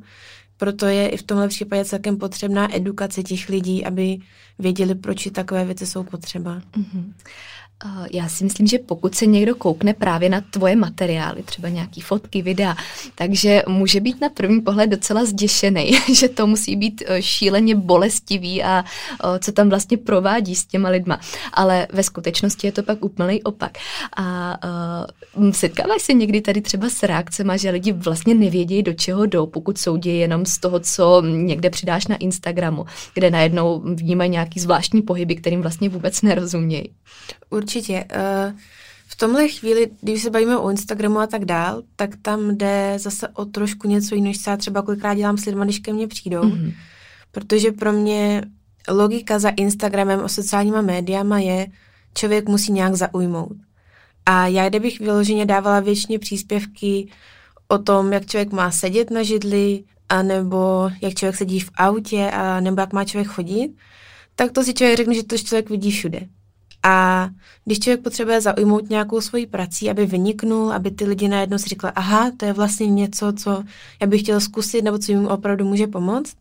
[0.57, 4.19] Proto je i v tomhle případě celkem potřebná edukace těch lidí, aby
[4.59, 6.61] věděli, proč takové věci jsou potřeba.
[6.61, 7.13] Mm-hmm.
[8.13, 12.43] Já si myslím, že pokud se někdo koukne právě na tvoje materiály, třeba nějaký fotky,
[12.43, 12.77] videa,
[13.15, 18.63] takže může být na první pohled docela zděšený, že to musí být e, šíleně bolestivý
[18.63, 18.85] a
[19.39, 21.21] co tam vlastně provádí s těma lidma.
[21.53, 23.79] Ale ve skutečnosti je to pak úplný opak.
[24.17, 24.59] A
[25.37, 29.47] uh, setkáváš se někdy tady třeba s reakcemi, že lidi vlastně nevědí, do čeho jdou,
[29.47, 35.03] pokud soudí jenom z toho, co někde přidáš na Instagramu, kde najednou vnímají nějaký zvláštní
[35.03, 36.91] pohyby, kterým vlastně vůbec nerozumějí.
[37.67, 38.05] Určitě.
[38.15, 38.59] Uh,
[39.07, 43.29] v tomhle chvíli, když se bavíme o Instagramu a tak dál, tak tam jde zase
[43.29, 46.43] o trošku něco jiného, než já třeba kolikrát dělám s lidmi, když ke mně přijdou.
[46.43, 46.73] Mm-hmm.
[47.33, 48.43] Protože pro mě
[48.89, 51.67] logika za Instagramem a sociálníma médiama je,
[52.15, 53.57] člověk musí nějak zaujmout.
[54.27, 57.09] A já, kdybych vyloženě dávala většině příspěvky
[57.69, 62.61] o tom, jak člověk má sedět na židli, anebo jak člověk sedí v autě, a
[62.61, 63.71] nebo jak má člověk chodit,
[64.35, 66.21] tak to si člověk řekne, že to člověk vidí všude.
[66.89, 67.29] A
[67.65, 71.91] když člověk potřebuje zaujmout nějakou svoji prací, aby vyniknul, aby ty lidi najednou si řekli,
[71.95, 73.65] aha, to je vlastně něco, co
[74.01, 76.37] já bych chtěl zkusit, nebo co jim opravdu může pomoct,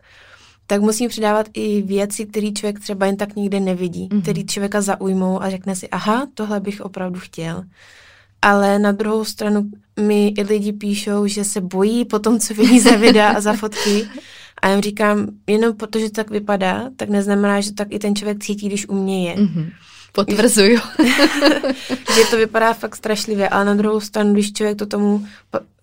[0.68, 4.22] tak musím přidávat i věci, které člověk třeba jen tak nikde nevidí, mm-hmm.
[4.22, 7.64] který člověka zaujmou a řekne si, aha, tohle bych opravdu chtěl.
[8.42, 12.80] Ale na druhou stranu mi i lidi píšou, že se bojí po tom, co vidí
[12.80, 14.08] za videa a za fotky.
[14.62, 18.16] A já jim říkám, jenom protože to tak vypadá, tak neznamená, že tak i ten
[18.16, 19.36] člověk cítí, když u mě je.
[19.36, 19.72] Mm-hmm.
[20.16, 20.80] Potvrzuju.
[22.16, 25.26] že to vypadá fakt strašlivě, ale na druhou stranu, když člověk to tomu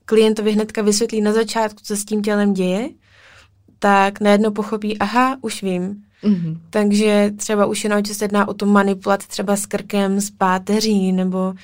[0.05, 2.89] klientovi hnedka vysvětlí na začátku, co s tím tělem děje,
[3.79, 6.03] tak najednou pochopí, aha, už vím.
[6.25, 6.59] Mm-hmm.
[6.71, 11.13] Takže třeba už jenom, že se jedná o tu manipulaci třeba s krkem, s páteří,
[11.13, 11.55] nebo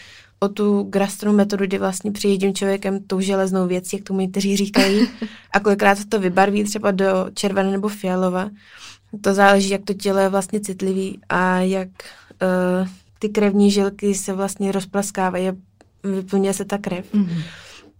[0.40, 5.08] o tu grastro metodu, kdy vlastně přijedím člověkem tou železnou věcí, jak tomu někteří říkají,
[5.52, 8.50] a kolikrát to vybarví třeba do červené nebo fialova.
[9.20, 11.88] To záleží, jak to tělo je vlastně citlivý a jak
[12.42, 15.52] uh, ty krevní žilky se vlastně rozplaskávají a
[16.04, 17.42] vyplňuje se ta krev, mm-hmm.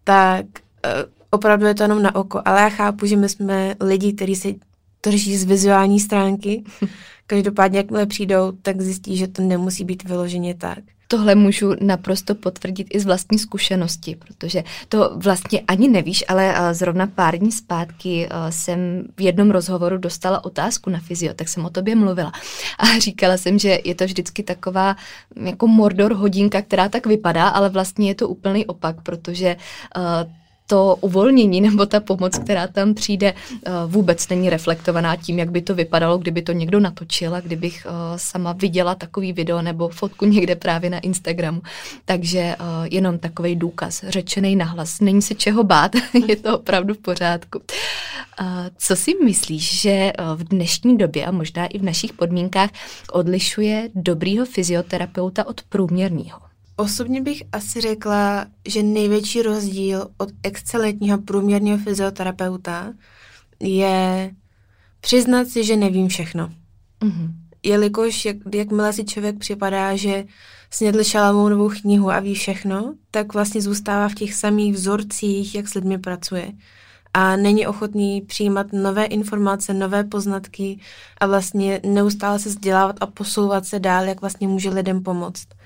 [0.04, 2.42] tak uh, opravdu je to jenom na oko.
[2.44, 4.48] Ale já chápu, že my jsme lidi, kteří se
[5.02, 6.64] drží z vizuální stránky.
[7.26, 10.78] Každopádně, jakmile přijdou, tak zjistí, že to nemusí být vyloženě tak.
[11.10, 16.74] Tohle můžu naprosto potvrdit i z vlastní zkušenosti, protože to vlastně ani nevíš, ale eh,
[16.74, 21.64] zrovna pár dní zpátky eh, jsem v jednom rozhovoru dostala otázku na fyzio, tak jsem
[21.64, 22.32] o tobě mluvila.
[22.78, 24.96] A říkala jsem, že je to vždycky taková
[25.44, 29.56] jako mordor hodinka, která tak vypadá, ale vlastně je to úplný opak, protože
[29.96, 30.02] uh,
[30.70, 35.62] to uvolnění nebo ta pomoc, která tam přijde, eh, vůbec není reflektovaná tím, jak by
[35.62, 40.24] to vypadalo, kdyby to někdo natočil a kdybych eh, sama viděla takový video nebo fotku
[40.24, 41.62] někde právě na Instagramu.
[42.04, 45.00] Takže eh, jenom takový důkaz, řečený nahlas.
[45.00, 45.92] Není se čeho bát,
[46.28, 47.60] je to opravdu v pořádku.
[48.76, 52.70] Co si myslíš, že v dnešní době a možná i v našich podmínkách
[53.12, 56.47] odlišuje dobrýho fyzioterapeuta od průměrného?
[56.80, 62.92] Osobně bych asi řekla, že největší rozdíl od excelentního průměrného fyzioterapeuta
[63.60, 64.30] je
[65.00, 66.48] přiznat si, že nevím všechno.
[67.00, 67.30] Mm-hmm.
[67.62, 70.24] Jelikož jak, jakmile si člověk připadá, že
[70.70, 75.68] snědl šalamou novou knihu a ví všechno, tak vlastně zůstává v těch samých vzorcích, jak
[75.68, 76.52] s lidmi pracuje.
[77.14, 80.80] A není ochotný přijímat nové informace, nové poznatky
[81.20, 85.57] a vlastně neustále se vzdělávat a posouvat se dál, jak vlastně může lidem pomoct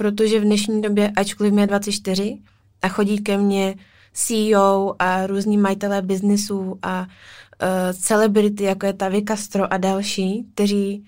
[0.00, 2.38] protože v dnešní době, ačkoliv mě je 24
[2.82, 3.74] a chodí ke mně
[4.12, 11.04] CEO a různí majitelé biznisů a uh, celebrity, jako je Tavi Castro a další, kteří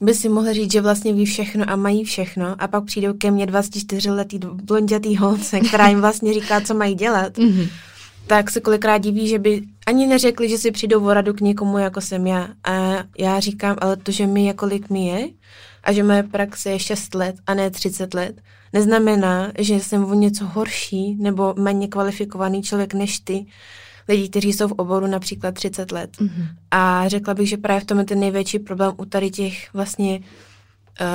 [0.00, 3.30] by si mohli říct, že vlastně ví všechno a mají všechno a pak přijdou ke
[3.30, 7.68] mně 24-letý blondětý holce, která jim vlastně říká, co mají dělat, mm-hmm.
[8.26, 11.78] tak se kolikrát diví, že by ani neřekli, že si přijdou o radu k někomu,
[11.78, 12.48] jako jsem já.
[12.64, 15.28] A já říkám, ale to, že mi, kolik mi je,
[15.84, 18.40] a že moje praxe je 6 let a ne 30 let,
[18.72, 23.46] neznamená, že jsem o něco horší nebo méně kvalifikovaný člověk než ty
[24.08, 26.16] lidi, kteří jsou v oboru například 30 let.
[26.16, 26.46] Mm-hmm.
[26.70, 30.20] A řekla bych, že právě v tom je ten největší problém u tady těch vlastně
[31.00, 31.06] uh,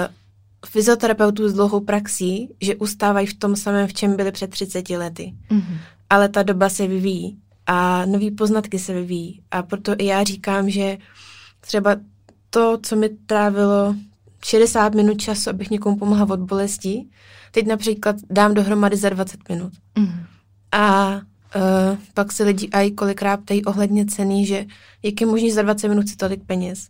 [0.66, 5.34] fyzioterapeutů s dlouhou praxí, že ustávají v tom samém, v čem byli před 30 lety.
[5.52, 5.78] Mm-hmm.
[6.10, 9.42] Ale ta doba se vyvíjí a nové poznatky se vyvíjí.
[9.52, 10.98] A proto i já říkám, že
[11.62, 11.96] třeba
[12.50, 13.96] to, co mi trávilo
[14.46, 17.06] 60 minut času, abych někomu pomohla od bolesti,
[17.52, 19.74] teď například dám dohromady za 20 minut.
[19.98, 20.10] Mm.
[20.72, 24.66] A uh, pak se lidi aj kolikrát ptají ohledně ceny, že
[25.04, 26.88] jak je možný za 20 minut si tolik peněz.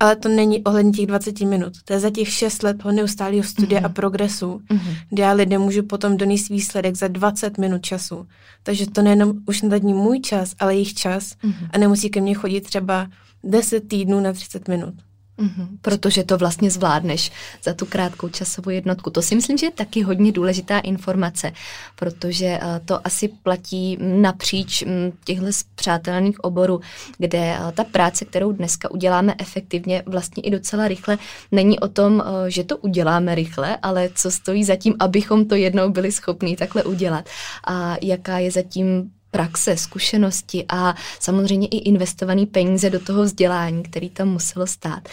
[0.00, 1.72] Ale to není ohledně těch 20 minut.
[1.84, 3.86] To je za těch 6 let toho neustálého studia mm-hmm.
[3.86, 4.96] a progresu, mm-hmm.
[5.08, 8.26] kde já lidem můžu potom donést výsledek za 20 minut času.
[8.62, 11.68] Takže to nejenom už není můj čas, ale jejich čas mm-hmm.
[11.70, 13.08] a nemusí ke mně chodit třeba
[13.44, 14.94] 10 týdnů na 30 minut.
[15.40, 19.10] Mm-hmm, protože to vlastně zvládneš za tu krátkou časovou jednotku.
[19.10, 21.52] To si myslím, že je taky hodně důležitá informace,
[21.96, 26.80] protože uh, to asi platí napříč um, těchto přátelných oborů,
[27.18, 31.18] kde uh, ta práce, kterou dneska uděláme efektivně, vlastně i docela rychle,
[31.52, 35.54] není o tom, uh, že to uděláme rychle, ale co stojí za tím, abychom to
[35.54, 37.28] jednou byli schopni takhle udělat.
[37.66, 44.10] A jaká je zatím praxe, zkušenosti a samozřejmě i investovaný peníze do toho vzdělání, který
[44.10, 45.08] tam muselo stát.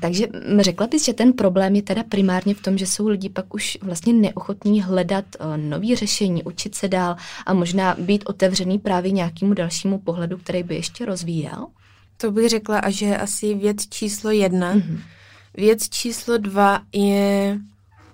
[0.00, 0.26] Takže
[0.60, 3.78] řekla bys, že ten problém je teda primárně v tom, že jsou lidi pak už
[3.82, 5.24] vlastně neochotní hledat
[5.56, 10.74] nový řešení, učit se dál a možná být otevřený právě nějakému dalšímu pohledu, který by
[10.74, 11.66] ještě rozvíjel?
[12.16, 14.74] To bych řekla, a že asi věc číslo jedna.
[14.74, 14.98] Mm-hmm.
[15.56, 17.58] Věc číslo dva je,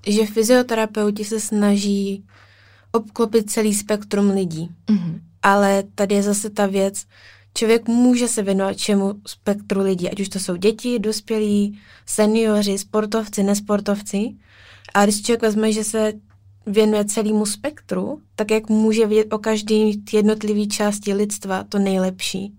[0.06, 2.24] že fyzioterapeuti se snaží
[2.96, 4.70] obklopit celý spektrum lidí.
[4.86, 5.20] Mm-hmm.
[5.42, 7.04] Ale tady je zase ta věc,
[7.54, 13.42] člověk může se věnovat čemu spektru lidí, ať už to jsou děti, dospělí, seniori, sportovci,
[13.42, 14.34] nesportovci.
[14.94, 16.12] A když člověk vezme, že se
[16.66, 22.52] věnuje celému spektru, tak jak může vědět o každý jednotlivý části lidstva to nejlepší.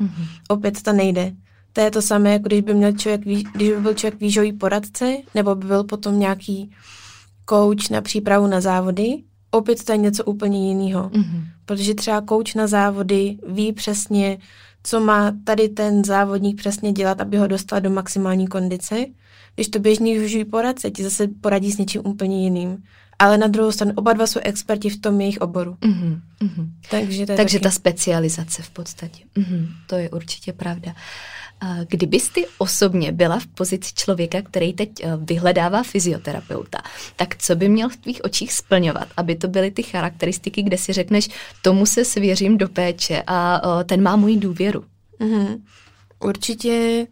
[0.00, 0.26] Mm-hmm.
[0.48, 1.32] Opět to nejde.
[1.72, 3.20] To je to samé, jako když by, měl člověk,
[3.54, 6.70] když by byl člověk výžový poradce, nebo by byl potom nějaký
[7.48, 9.22] coach na přípravu na závody,
[9.52, 11.08] opět to je něco úplně jiného.
[11.08, 11.44] Mm-hmm.
[11.64, 14.38] Protože třeba kouč na závody ví přesně,
[14.82, 19.06] co má tady ten závodník přesně dělat, aby ho dostal do maximální kondice.
[19.54, 22.82] Když to běžný využijí poradce, ti zase poradí s něčím úplně jiným.
[23.18, 25.76] Ale na druhou stranu oba dva jsou experti v tom jejich oboru.
[25.80, 26.20] Mm-hmm.
[26.90, 27.62] Takže, to Takže taky...
[27.62, 29.24] ta specializace v podstatě.
[29.36, 29.66] Mm-hmm.
[29.86, 30.90] To je určitě pravda.
[30.90, 30.96] Uh,
[31.88, 36.78] Kdybys ty osobně byla v pozici člověka, který teď eh, vyhledává fyzioterapeuta,
[37.16, 40.92] tak co by měl v tvých očích splňovat, aby to byly ty charakteristiky, kde si
[40.92, 41.28] řekneš,
[41.62, 44.84] tomu se svěřím do péče a eh, ten má můj důvěru?
[45.20, 45.60] Mm-hmm.
[46.20, 47.06] Určitě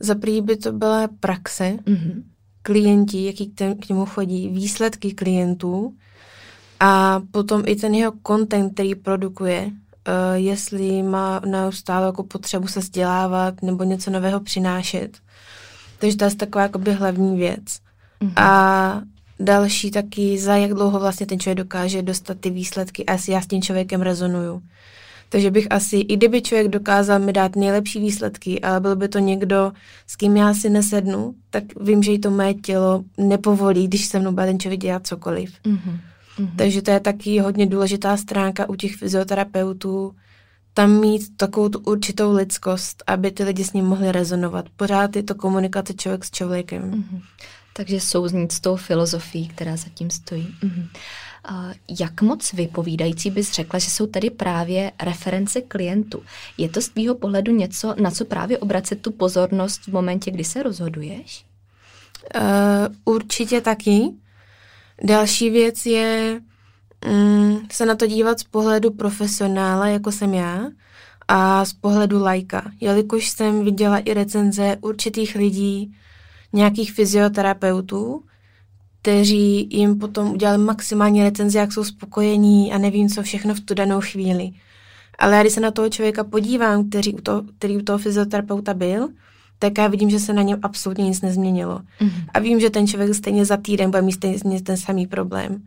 [0.00, 2.22] za by to byla praxe, mm-hmm.
[2.62, 3.46] klienti, jaký
[3.80, 5.94] k němu chodí, výsledky klientů
[6.80, 9.70] a potom i ten jeho content, který produkuje,
[10.08, 15.18] uh, jestli má neustále jako potřebu se vzdělávat nebo něco nového přinášet.
[15.98, 17.64] Takže to je taková jakoby hlavní věc.
[17.64, 18.32] Mm-hmm.
[18.36, 19.02] A
[19.40, 23.40] další taky, za jak dlouho vlastně ten člověk dokáže dostat ty výsledky a jestli já
[23.40, 24.62] s tím člověkem rezonuju.
[25.28, 29.18] Takže bych asi, i kdyby člověk dokázal mi dát nejlepší výsledky, ale byl by to
[29.18, 29.72] někdo,
[30.06, 34.18] s kým já si nesednu, tak vím, že i to moje tělo nepovolí, když se
[34.18, 35.50] mnou bude ten člověk dělat cokoliv.
[35.64, 35.98] Mm-hmm.
[36.38, 36.56] Mm-hmm.
[36.56, 40.14] Takže to je taky hodně důležitá stránka u těch fyzioterapeutů,
[40.74, 44.66] tam mít takovou tu určitou lidskost, aby ty lidi s ním mohli rezonovat.
[44.76, 46.90] Pořád je to komunikace člověk s člověkem.
[46.90, 47.22] Mm-hmm.
[47.72, 50.54] Takže souznít s tou filozofií, která zatím stojí.
[50.62, 50.88] Mm-hmm.
[51.44, 51.70] A
[52.00, 56.22] jak moc vypovídající bys řekla, že jsou tady právě reference klientů?
[56.58, 60.44] Je to z tvýho pohledu něco, na co právě obracet tu pozornost v momentě, kdy
[60.44, 61.44] se rozhoduješ?
[62.34, 64.10] Uh, určitě taky.
[65.02, 66.40] Další věc je
[67.08, 70.66] mm, se na to dívat z pohledu profesionála, jako jsem já,
[71.28, 72.70] a z pohledu lajka.
[72.80, 75.94] Jelikož jsem viděla i recenze určitých lidí,
[76.52, 78.24] nějakých fyzioterapeutů,
[79.02, 83.74] kteří jim potom udělali maximální recenze, jak jsou spokojení a nevím, co všechno v tu
[83.74, 84.50] danou chvíli.
[85.18, 88.74] Ale já když se na toho člověka podívám, který u toho, který u toho fyzioterapeuta
[88.74, 89.08] byl,
[89.58, 91.78] tak já vidím, že se na něm absolutně nic nezměnilo.
[91.78, 92.24] Mm-hmm.
[92.34, 95.62] A vím, že ten člověk stejně za týden bude mít stejně ten samý problém.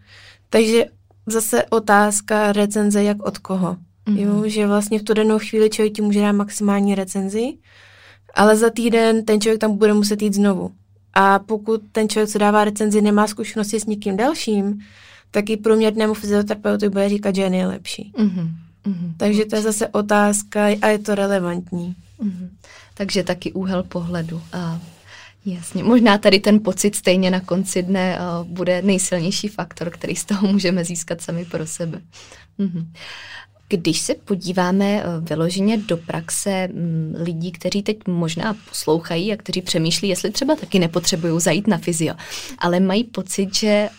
[0.49, 0.85] Takže
[1.25, 3.77] zase otázka recenze, jak od koho.
[4.07, 4.19] Mm-hmm.
[4.19, 7.53] Jo, že vlastně v tu danou chvíli člověk ti může dát maximální recenzi,
[8.33, 10.71] ale za týden ten člověk tam bude muset jít znovu.
[11.13, 14.79] A pokud ten člověk, co dává recenzi, nemá zkušenosti s někým dalším,
[15.31, 18.11] tak i průměrnému fyzioterapeutu bude říkat, že je nejlepší.
[18.17, 18.49] Mm-hmm.
[19.17, 21.95] Takže to je zase otázka a je to relevantní.
[22.23, 22.49] Mm-hmm
[22.97, 24.41] takže taky úhel pohledu.
[24.53, 24.79] A
[25.45, 30.47] jasně, možná tady ten pocit stejně na konci dne bude nejsilnější faktor, který z toho
[30.47, 32.01] můžeme získat sami pro sebe.
[32.57, 32.93] Mhm.
[33.69, 39.61] Když se podíváme eh, vyloženě do praxe mm, lidí, kteří teď možná poslouchají a kteří
[39.61, 42.15] přemýšlí, jestli třeba taky nepotřebují zajít na fyzio,
[42.59, 43.89] ale mají pocit, že eh,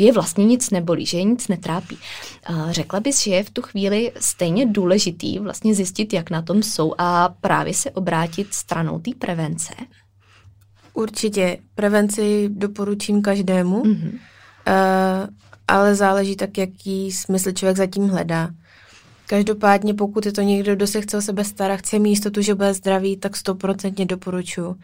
[0.00, 1.98] je vlastně nic nebolí, že je nic netrápí.
[2.50, 6.62] Eh, řekla bys, že je v tu chvíli stejně důležitý vlastně zjistit, jak na tom
[6.62, 9.74] jsou a právě se obrátit stranou té prevence?
[10.94, 11.58] Určitě.
[11.74, 14.12] Prevenci doporučím každému, mm-hmm.
[14.12, 15.28] uh,
[15.68, 18.50] ale záleží tak, jaký smysl člověk zatím hledá.
[19.32, 22.54] Každopádně, pokud je to někdo, kdo se chce o sebe starat, chce mít jistotu, že
[22.54, 24.76] bude zdravý, tak stoprocentně doporučuji.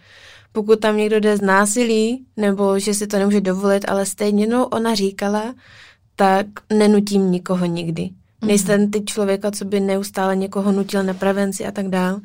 [0.52, 4.68] Pokud tam někdo jde z násilí, nebo že si to nemůže dovolit, ale stejně, no,
[4.68, 5.54] ona říkala,
[6.16, 8.02] tak nenutím nikoho nikdy.
[8.02, 8.46] Mm-hmm.
[8.46, 12.20] Nejsem ty člověka, co by neustále někoho nutil na prevenci a tak dál.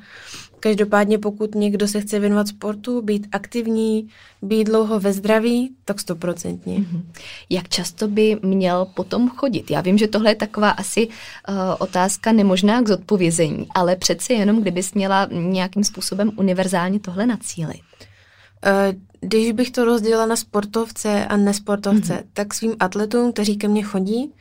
[0.64, 4.10] Každopádně pokud někdo se chce věnovat sportu, být aktivní,
[4.42, 6.80] být dlouho ve zdraví, tak stoprocentně.
[6.80, 7.02] Mm-hmm.
[7.50, 9.72] Jak často by měl potom chodit?
[9.72, 14.62] Já vím, že tohle je taková asi uh, otázka nemožná k zodpovězení, ale přece jenom,
[14.62, 17.82] kdybys měla nějakým způsobem univerzálně tohle nacílit.
[17.82, 22.28] Uh, když bych to rozdělila na sportovce a nesportovce, mm-hmm.
[22.34, 24.34] tak svým atletům, kteří ke mně chodí,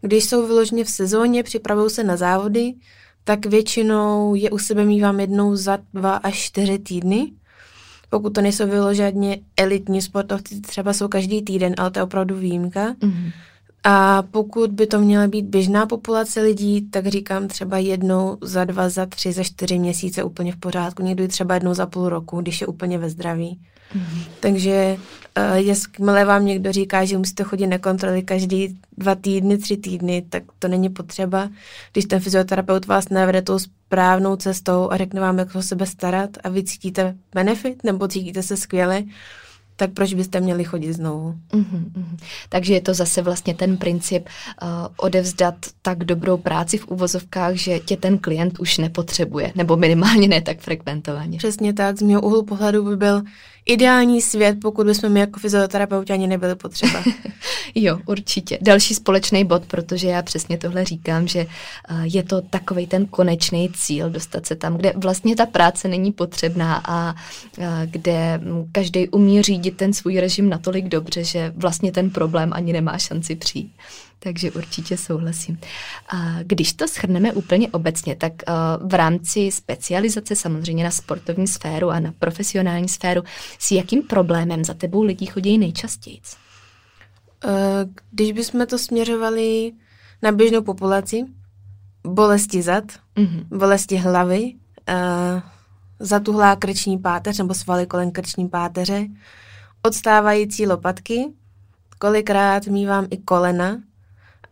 [0.00, 2.74] když jsou vyloženě v sezóně, připravují se na závody,
[3.24, 7.32] tak většinou je u sebe mývám jednou za dva až čtyři týdny.
[8.10, 12.92] Pokud to nejsou vyloženě elitní sportovci, třeba jsou každý týden, ale to je opravdu výjimka.
[12.92, 13.32] Mm-hmm.
[13.84, 18.88] A pokud by to měla být běžná populace lidí, tak říkám třeba jednou za dva,
[18.88, 21.02] za tři, za čtyři měsíce úplně v pořádku.
[21.02, 23.60] Někdy třeba jednou za půl roku, když je úplně ve zdraví.
[23.96, 24.22] Mm-hmm.
[24.40, 24.96] Takže
[25.38, 30.24] uh, jakmile vám někdo říká, že musíte chodit na kontroly každý dva týdny, tři týdny,
[30.28, 31.50] tak to není potřeba.
[31.92, 36.30] Když ten fyzioterapeut vás nevede tou správnou cestou a řekne vám, jak o sebe starat
[36.44, 39.02] a vy cítíte benefit nebo cítíte se skvěle,
[39.80, 41.34] tak proč byste měli chodit znovu?
[41.52, 42.16] Mm-hmm.
[42.48, 44.28] Takže je to zase vlastně ten princip
[44.62, 50.28] uh, odevzdat tak dobrou práci v uvozovkách, že tě ten klient už nepotřebuje, nebo minimálně
[50.28, 51.38] ne tak frekventovaně.
[51.38, 53.22] Přesně tak, z mého úhlu pohledu by byl
[53.66, 57.02] ideální svět, pokud bychom my jako fyzioterapeuti ani nebyli potřeba.
[57.74, 58.58] jo, určitě.
[58.60, 61.46] Další společný bod, protože já přesně tohle říkám, že
[61.90, 66.12] uh, je to takový ten konečný cíl, dostat se tam, kde vlastně ta práce není
[66.12, 67.14] potřebná a
[67.58, 68.40] uh, kde
[68.72, 73.36] každý umí řídit ten svůj režim natolik dobře, že vlastně ten problém ani nemá šanci
[73.36, 73.72] přijít.
[74.18, 75.58] Takže určitě souhlasím.
[76.08, 78.32] A když to shrneme úplně obecně, tak
[78.86, 83.22] v rámci specializace samozřejmě na sportovní sféru a na profesionální sféru,
[83.58, 86.20] s jakým problémem za tebou lidi chodí nejčastěji?
[88.10, 89.72] Když bychom to směřovali
[90.22, 91.24] na běžnou populaci,
[92.06, 92.84] bolesti zad,
[93.16, 93.44] mm-hmm.
[93.58, 94.52] bolesti hlavy,
[95.98, 99.06] zatuhlá krční páteř nebo svaly kolem krční páteře,
[99.82, 101.24] odstávající lopatky,
[101.98, 103.76] kolikrát mývám i kolena,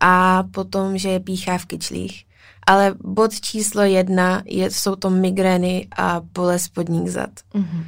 [0.01, 2.25] a potom, že je píchá v kyčlích.
[2.67, 7.31] Ale bod číslo jedna je, jsou to migrény a bolest spodních zad.
[7.55, 7.85] Mm-hmm.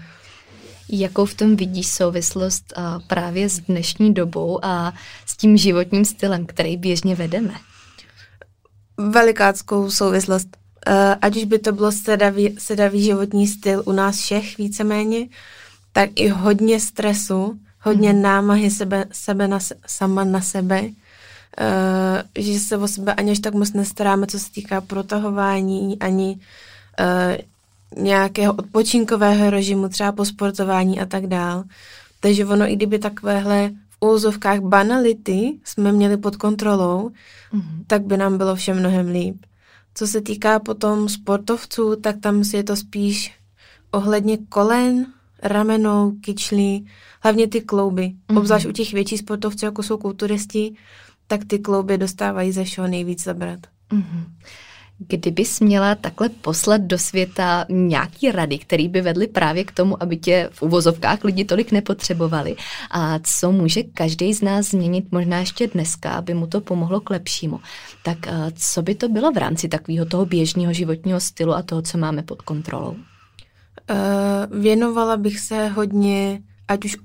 [0.88, 4.94] Jakou v tom vidíš souvislost a právě s dnešní dobou a
[5.26, 7.54] s tím životním stylem, který běžně vedeme?
[8.96, 10.56] Velikáckou souvislost.
[10.88, 15.26] Uh, ať už by to bylo sedavý, sedavý životní styl u nás všech víceméně,
[15.92, 18.22] tak i hodně stresu, hodně mm.
[18.22, 20.92] námahy sebe, sebe na, sama na sebe, uh,
[22.38, 26.38] že se o sebe ani až tak moc nestaráme, co se týká protahování, ani
[27.00, 27.36] uh,
[28.02, 31.64] nějakého odpočinkového režimu, třeba po sportování a tak dál.
[32.20, 37.84] Takže ono, i kdyby takovéhle v úzovkách banality jsme měli pod kontrolou, mm-hmm.
[37.86, 39.36] tak by nám bylo všem mnohem líp.
[39.94, 43.34] Co se týká potom sportovců, tak tam si je to spíš
[43.90, 45.06] ohledně kolen,
[45.42, 46.86] ramenou, kyčlí,
[47.22, 48.02] hlavně ty klouby.
[48.02, 48.38] Mm-hmm.
[48.38, 50.74] Obzvlášť u těch větších sportovců, jako jsou kulturisti,
[51.26, 53.60] tak ty klouby dostávají ze všeho nejvíc zabrat.
[53.92, 54.24] Mm-hmm.
[55.08, 60.16] Kdybys měla takhle poslat do světa nějaký rady, které by vedly právě k tomu, aby
[60.16, 62.56] tě v uvozovkách lidi tolik nepotřebovali
[62.90, 67.10] a co může každý z nás změnit možná ještě dneska, aby mu to pomohlo k
[67.10, 67.60] lepšímu,
[68.02, 71.82] tak eh, co by to bylo v rámci takového toho běžného životního stylu a toho,
[71.82, 72.96] co máme pod kontrolou?
[73.90, 76.96] Uh, věnovala bych se hodně, ať už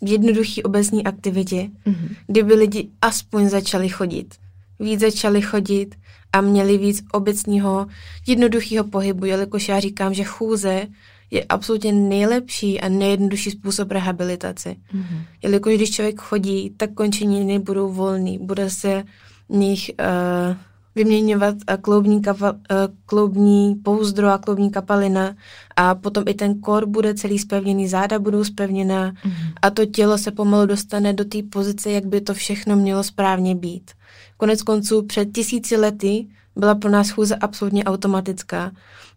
[0.00, 2.08] jednoduchý obecní aktivitě, mm-hmm.
[2.26, 4.34] kdyby lidi aspoň začali chodit.
[4.80, 5.94] Víc začali chodit
[6.32, 7.86] a měli víc obecního
[8.26, 10.86] jednoduchého pohybu, jelikož já říkám, že chůze
[11.30, 14.70] je absolutně nejlepší a nejjednodušší způsob rehabilitace.
[14.70, 15.18] Mm-hmm.
[15.42, 19.04] Jelikož když člověk chodí, tak končeniny budou volný, bude se
[19.48, 20.56] nich uh,
[20.94, 22.74] vyměňovat eh, kloubní, kapa, eh,
[23.06, 25.36] kloubní pouzdro a kloubní kapalina
[25.76, 29.52] a potom i ten kor bude celý spevněný, záda budou spevněná mm-hmm.
[29.62, 33.54] a to tělo se pomalu dostane do té pozice, jak by to všechno mělo správně
[33.54, 33.90] být.
[34.36, 36.26] Konec konců před tisíci lety
[36.56, 38.72] byla pro nás chůze absolutně automatická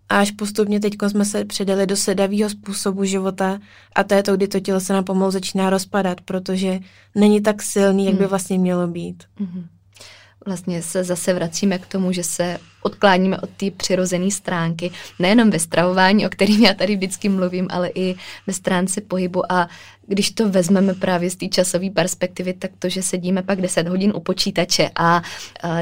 [0.09, 3.59] a až postupně teď jsme se předali do sedavého způsobu života
[3.95, 6.79] a to je to, kdy to tělo se nám pomalu začíná rozpadat, protože
[7.15, 8.29] není tak silný, jak by mhm.
[8.29, 9.23] vlastně mělo být.
[9.39, 9.63] Mm-hmm
[10.47, 12.57] vlastně se zase vracíme k tomu, že se
[12.87, 17.89] odkláníme od té přirozené stránky, nejenom ve stravování, o kterým já tady vždycky mluvím, ale
[17.95, 18.15] i
[18.47, 19.69] ve stránce pohybu a
[20.07, 24.13] když to vezmeme právě z té časové perspektivy, tak to, že sedíme pak 10 hodin
[24.15, 25.21] u počítače a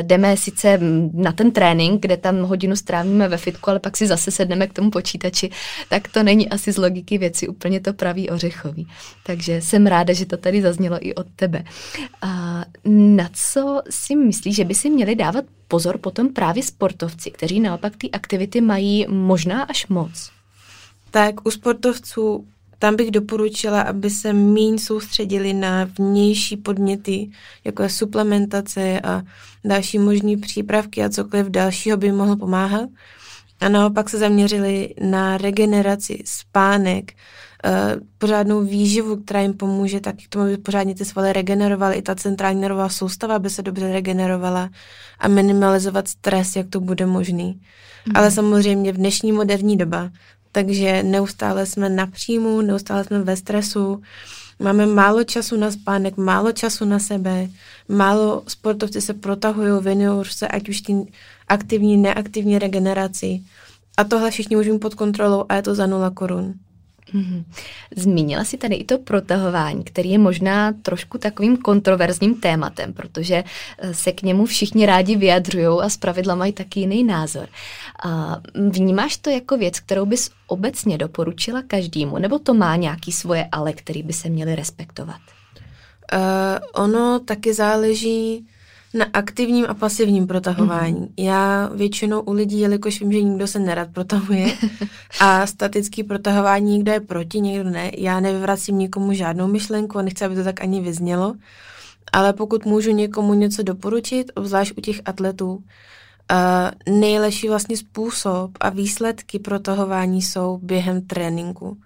[0.01, 0.79] jdeme sice
[1.13, 4.73] na ten trénink, kde tam hodinu strávíme ve fitku, ale pak si zase sedneme k
[4.73, 5.49] tomu počítači,
[5.89, 8.87] tak to není asi z logiky věci úplně to pravý ořechový.
[9.23, 11.63] Takže jsem ráda, že to tady zaznělo i od tebe.
[12.23, 12.29] Uh,
[12.85, 16.63] na co si myslíš, že by si měli dávat pozor potom právě
[16.95, 20.31] sportovci, kteří naopak ty aktivity mají možná až moc?
[21.11, 22.45] Tak u sportovců
[22.79, 27.29] tam bych doporučila, aby se míň soustředili na vnější podměty,
[27.63, 29.23] jako je suplementace a
[29.65, 32.89] další možné přípravky a cokoliv dalšího by mohlo pomáhat.
[33.59, 37.13] A naopak se zaměřili na regeneraci, spánek,
[38.17, 42.15] pořádnou výživu, která jim pomůže tak k tomu, aby pořádně ty svaly regenerovaly, i ta
[42.15, 44.69] centrální nervová soustava by se dobře regenerovala
[45.19, 47.61] a minimalizovat stres, jak to bude možný.
[48.05, 48.17] Mm.
[48.17, 50.09] Ale samozřejmě v dnešní moderní doba
[50.55, 54.01] takže neustále jsme na příjmu, neustále jsme ve stresu,
[54.59, 57.47] máme málo času na spánek, málo času na sebe,
[57.87, 61.05] málo sportovci se protahují, věnují se ať už tím
[61.47, 63.41] aktivní, neaktivní regeneraci.
[63.97, 66.53] A tohle všichni můžeme pod kontrolou a je to za nula korun.
[67.13, 67.43] Mm-hmm.
[67.95, 73.43] Zmínila si tady i to protahování, který je možná trošku takovým kontroverzním tématem, protože
[73.77, 77.47] eh, se k němu všichni rádi vyjadřují a zpravidla mají taky jiný názor.
[78.05, 83.47] A vnímáš to jako věc, kterou bys obecně doporučila každému, nebo to má nějaký svoje
[83.51, 85.19] ale, který by se měli respektovat?
[86.13, 88.47] Uh, ono taky záleží
[88.95, 90.99] na aktivním a pasivním protahování.
[90.99, 91.07] Mm.
[91.17, 94.57] Já většinou u lidí, jelikož vím, že nikdo se nerad protahuje
[95.19, 100.25] a statický protahování nikdo je proti, někdo ne, já nevyvracím nikomu žádnou myšlenku a nechci,
[100.25, 101.35] aby to tak ani vyznělo,
[102.13, 108.69] ale pokud můžu někomu něco doporučit, obzvlášť u těch atletů, uh, nejlepší vlastně způsob a
[108.69, 111.77] výsledky protahování jsou během tréninku.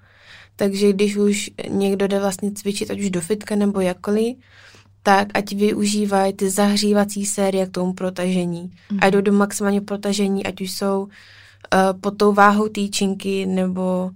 [0.56, 4.36] Takže když už někdo jde vlastně cvičit, ať už do fitka nebo jakkoliv,
[5.04, 8.72] tak ať využívají ty zahřívací série k tomu protažení.
[8.92, 9.00] Mm.
[9.02, 11.10] A jdou do maximálního protažení, ať už jsou uh,
[12.02, 14.12] pod tou váhou týčinky nebo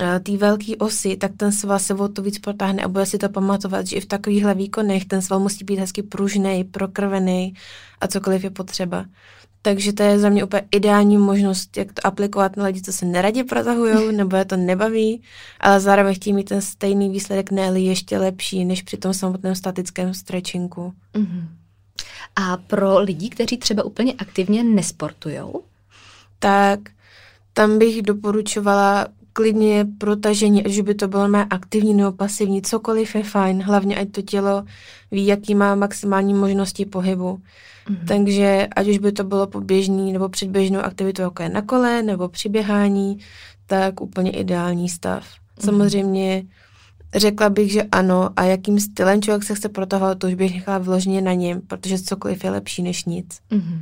[0.00, 3.18] uh, té velké osy, tak ten sval se o to víc protáhne a bude si
[3.18, 7.54] to pamatovat, že i v takovýchhle výkonech ten sval musí být hezky pružný, prokrvený
[8.00, 9.04] a cokoliv je potřeba.
[9.64, 13.06] Takže to je za mě úplně ideální možnost, jak to aplikovat na lidi, co se
[13.06, 15.22] neradě protahují, nebo je to nebaví,
[15.60, 20.14] ale zároveň chtějí mít ten stejný výsledek, ne ještě lepší, než při tom samotném statickém
[20.14, 20.94] stretchinku.
[21.14, 21.48] Mm-hmm.
[22.36, 25.62] A pro lidi, kteří třeba úplně aktivně nesportujou?
[26.38, 26.80] Tak
[27.52, 29.06] tam bych doporučovala
[29.36, 34.10] klidně protažení, ať by to bylo mé aktivní nebo pasivní, cokoliv je fajn, hlavně ať
[34.10, 34.64] to tělo
[35.10, 37.38] ví, jaký má maximální možnosti pohybu.
[37.88, 38.06] Mm-hmm.
[38.08, 42.02] Takže ať už by to bylo po běžný nebo předběžnou aktivitu, jako je na kole
[42.02, 43.18] nebo při běhání,
[43.66, 45.22] tak úplně ideální stav.
[45.22, 45.64] Mm-hmm.
[45.64, 46.42] Samozřejmě
[47.14, 50.78] řekla bych, že ano a jakým stylem člověk se chce protahovat, to už bych nechala
[50.78, 53.38] vložně na něm, protože cokoliv je lepší než nic.
[53.50, 53.78] Mm-hmm.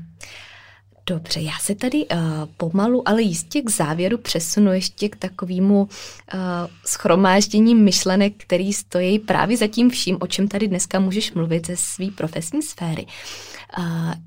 [1.07, 2.19] Dobře, já se tady uh,
[2.57, 6.41] pomalu, ale jistě k závěru přesunu ještě k takovému uh,
[6.87, 11.77] schromáždění myšlenek, který stojí právě za tím vším, o čem tady dneska můžeš mluvit ze
[11.77, 13.03] své profesní sféry.
[13.03, 13.13] Uh,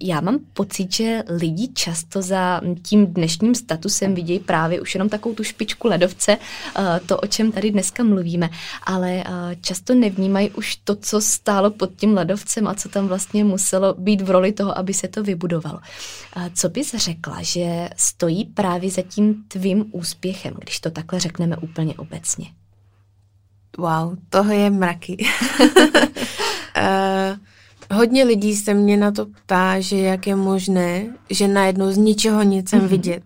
[0.04, 5.36] já mám pocit, že lidi často za tím dnešním statusem vidějí právě už jenom takovou
[5.36, 8.50] tu špičku ledovce, uh, to, o čem tady dneska mluvíme,
[8.84, 9.24] ale uh,
[9.62, 14.22] často nevnímají už to, co stálo pod tím ledovcem a co tam vlastně muselo být
[14.22, 15.80] v roli toho, aby se to vybudovalo.
[16.36, 21.58] Uh, co bys řekla, že stojí právě za tím tvým úspěchem, když to takhle řekneme
[21.58, 22.48] úplně obecně?
[23.78, 25.26] Wow, toho je mraky.
[26.78, 27.38] uh,
[27.94, 32.44] Hodně lidí se mě na to ptá, že jak je možné, že najednou z ničeho
[32.44, 32.88] nic jsem mm-hmm.
[32.88, 33.24] vidět.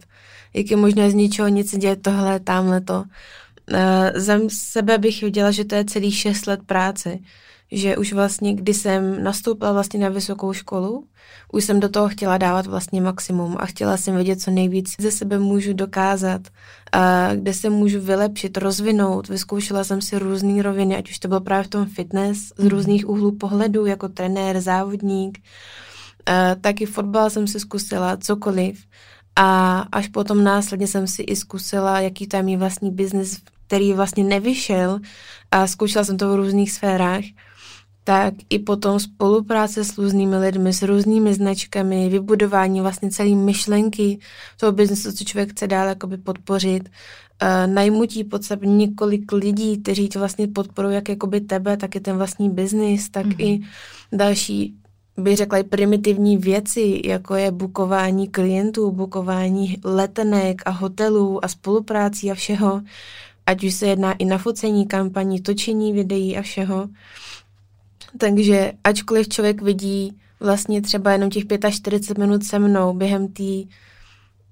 [0.54, 3.04] Jak je možné z ničeho nic dělat tohle, tamhle to.
[3.72, 3.78] Uh,
[4.16, 7.18] za sebe bych viděla, že to je celý šest let práce.
[7.72, 11.06] Že už vlastně, kdy jsem nastoupila vlastně na vysokou školu,
[11.52, 15.12] už jsem do toho chtěla dávat vlastně maximum a chtěla jsem vědět, co nejvíc ze
[15.12, 16.42] sebe můžu dokázat,
[16.92, 19.28] a kde se můžu vylepšit, rozvinout.
[19.28, 22.68] Vyzkoušela jsem si různé roviny, ať už to bylo právě v tom fitness, z mhm.
[22.68, 25.40] různých úhlů pohledu, jako trenér, závodník.
[26.26, 28.86] A taky fotbal jsem si zkusila, cokoliv.
[29.36, 34.24] A až potom následně jsem si i zkusila, jaký tam je vlastní biznis, který vlastně
[34.24, 35.00] nevyšel
[35.52, 37.24] a zkoušela jsem to v různých sférách
[38.10, 44.20] tak i potom spolupráce s různými lidmi, s různými značkami, vybudování vlastně celé myšlenky
[44.58, 50.10] toho biznesu, co člověk chce dál jakoby podpořit, uh, najmutí pod sebe několik lidí, kteří
[50.10, 53.46] to vlastně podporují jak jakoby tebe, tak i ten vlastní biznis, tak mm-hmm.
[53.46, 53.62] i
[54.12, 54.76] další
[55.18, 62.32] bych řekla, i primitivní věci, jako je bukování klientů, bukování letenek a hotelů a spoluprácí
[62.32, 62.82] a všeho,
[63.46, 66.90] ať už se jedná i na focení kampaní, točení videí a všeho.
[68.18, 73.44] Takže ačkoliv člověk vidí vlastně třeba jenom těch 45 minut se mnou během té,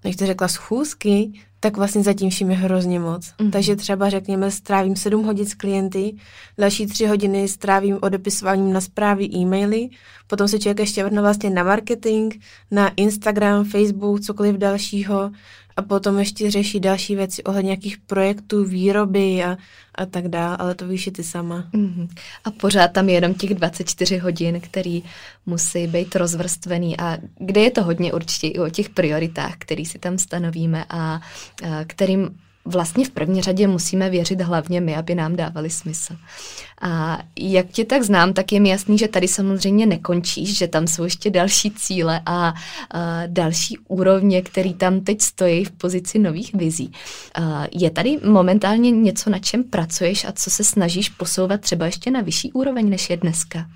[0.04, 3.26] jak to řekla, schůzky, tak vlastně zatím vším je hrozně moc.
[3.26, 3.52] Mm-hmm.
[3.52, 6.16] Takže třeba řekněme, strávím 7 hodin s klienty,
[6.58, 9.90] další 3 hodiny strávím odepisováním na zprávy, e-maily,
[10.28, 12.34] potom se člověk ještě vrhne vlastně na marketing,
[12.72, 15.32] na Instagram, Facebook, cokoliv dalšího
[15.78, 19.58] a potom ještě řeší další věci ohledně nějakých projektů, výroby a,
[19.96, 21.64] a tak dále, ale to víš ty sama.
[21.74, 22.08] Mm-hmm.
[22.44, 25.04] A pořád tam je jenom těch 24 hodin, který
[25.46, 30.00] musí být rozvrstvený a kde je to hodně určitě i o těch prioritách, který si
[30.00, 31.22] tam stanovíme a, a
[31.88, 32.30] kterým
[32.68, 36.16] vlastně v první řadě musíme věřit hlavně my, aby nám dávali smysl.
[36.82, 40.88] A jak tě tak znám, tak je mi jasný, že tady samozřejmě nekončíš, že tam
[40.88, 42.54] jsou ještě další cíle a, a
[43.28, 46.92] další úrovně, které tam teď stojí v pozici nových vizí.
[47.36, 52.12] A je tady momentálně něco, na čem pracuješ a co se snažíš posouvat třeba ještě
[52.12, 53.70] na vyšší úroveň, než je dneska?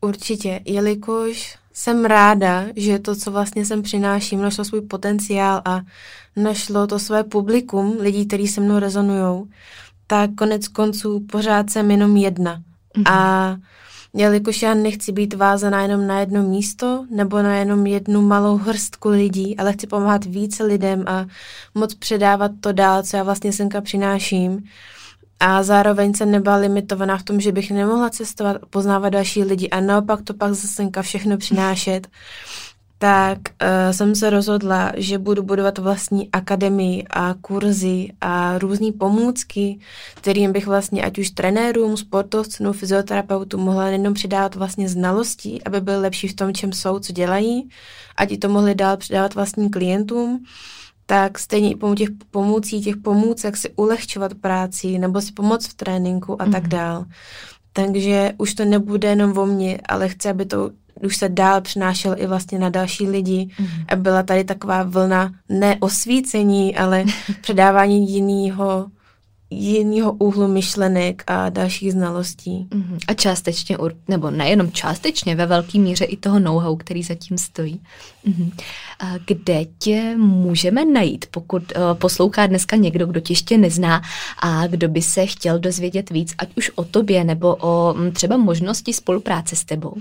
[0.00, 5.80] Určitě, jelikož jsem ráda, že to, co vlastně sem přináším, našlo svůj potenciál a
[6.36, 9.44] našlo to své publikum, lidí, kteří se mnou rezonují,
[10.06, 12.62] tak konec konců pořád jsem jenom jedna.
[12.96, 13.12] Mm-hmm.
[13.12, 13.56] A
[14.14, 19.08] jelikož já nechci být vázaná jenom na jedno místo nebo na jenom jednu malou hrstku
[19.08, 21.26] lidí, ale chci pomáhat více lidem a
[21.74, 24.64] moc předávat to dál, co já vlastně semka přináším,
[25.46, 29.80] a zároveň jsem nebyla limitovaná v tom, že bych nemohla cestovat, poznávat další lidi a
[29.80, 32.08] naopak to pak zase všechno přinášet,
[32.98, 39.78] tak uh, jsem se rozhodla, že budu budovat vlastní akademii a kurzy a různé pomůcky,
[40.14, 45.96] kterým bych vlastně ať už trenérům, sportovcům, fyzioterapeutům mohla jenom přidávat vlastně znalosti, aby byli
[45.96, 47.68] lepší v tom, čem jsou, co dělají,
[48.16, 50.44] ať to mohli dál přidávat vlastním klientům
[51.06, 55.74] tak stejně i pomocí těch pomůcí, těch pomůcek si ulehčovat práci nebo si pomoct v
[55.74, 56.52] tréninku a mm-hmm.
[56.52, 56.70] tak mhm.
[56.70, 57.04] dál.
[57.72, 60.70] Takže už to nebude jenom o mně, ale chci, aby to
[61.02, 63.48] už se dál přinášel i vlastně na další lidi.
[63.58, 63.84] Mm-hmm.
[63.88, 67.04] A byla tady taková vlna neosvícení, ale
[67.40, 68.86] předávání jiného
[69.54, 72.66] jiného úhlu myšlenek a dalších znalostí.
[72.70, 72.98] Mm-hmm.
[73.08, 73.78] A částečně,
[74.08, 77.80] nebo nejenom částečně, ve velké míře i toho know-how, který zatím stojí.
[78.26, 78.52] Mm-hmm.
[79.00, 84.02] A kde tě můžeme najít, pokud uh, poslouchá dneska někdo, kdo tě ještě nezná
[84.38, 88.12] a kdo by se chtěl dozvědět víc, ať už o tobě nebo o m, mm,
[88.12, 89.94] třeba možnosti spolupráce s tebou?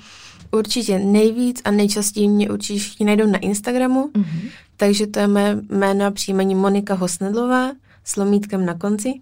[0.51, 4.49] Určitě nejvíc a nejčastěji mě určitě najdou na Instagramu, mm-hmm.
[4.77, 7.71] takže to je mé jméno a příjmení Monika Hosnedlová
[8.03, 9.13] s lomítkem na konci.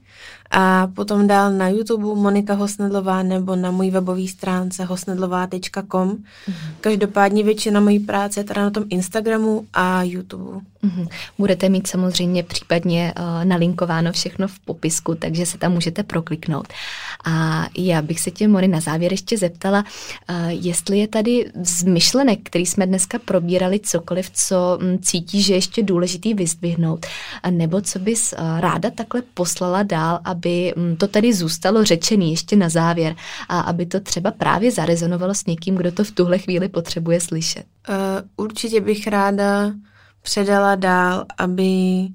[0.52, 6.10] A potom dál na YouTube Monika Hosnedlová nebo na můj webový stránce hosnedlová.com.
[6.10, 6.54] Mm-hmm.
[6.82, 10.60] Každopádně většina mojí práce je teda na tom Instagramu a YouTube.
[10.84, 11.08] Mm-hmm.
[11.38, 16.68] Budete mít samozřejmě případně uh, nalinkováno všechno v popisku, takže se tam můžete prokliknout.
[17.26, 19.84] A já bych se tě, Mori, na závěr ještě zeptala,
[20.30, 25.54] uh, jestli je tady z myšlenek, který jsme dneska probírali, cokoliv, co um, cítí, že
[25.54, 27.06] je ještě důležitý vyzdvihnout,
[27.50, 32.56] nebo co bys uh, ráda takhle poslala dál, aby um, to tady zůstalo řečený ještě
[32.56, 33.16] na závěr
[33.50, 37.64] a aby to třeba právě zarezonovalo s někým, kdo to v tuhle chvíli potřebuje slyšet.
[37.90, 37.96] Uh,
[38.46, 39.72] určitě bych ráda
[40.22, 42.08] předala dál, aby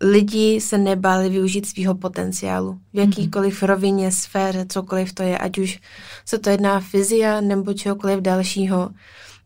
[0.00, 3.08] lidi se nebáli využít svého potenciálu v mhm.
[3.08, 5.80] jakýkoliv rovině, sféře, cokoliv to je, ať už
[6.24, 8.90] se to jedná fyzia nebo čehokoliv dalšího.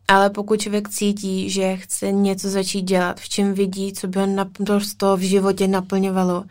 [0.07, 4.25] Ale pokud člověk cítí, že chce něco začít dělat, v čem vidí, co by ho
[4.25, 6.43] naprosto v životě naplňovalo,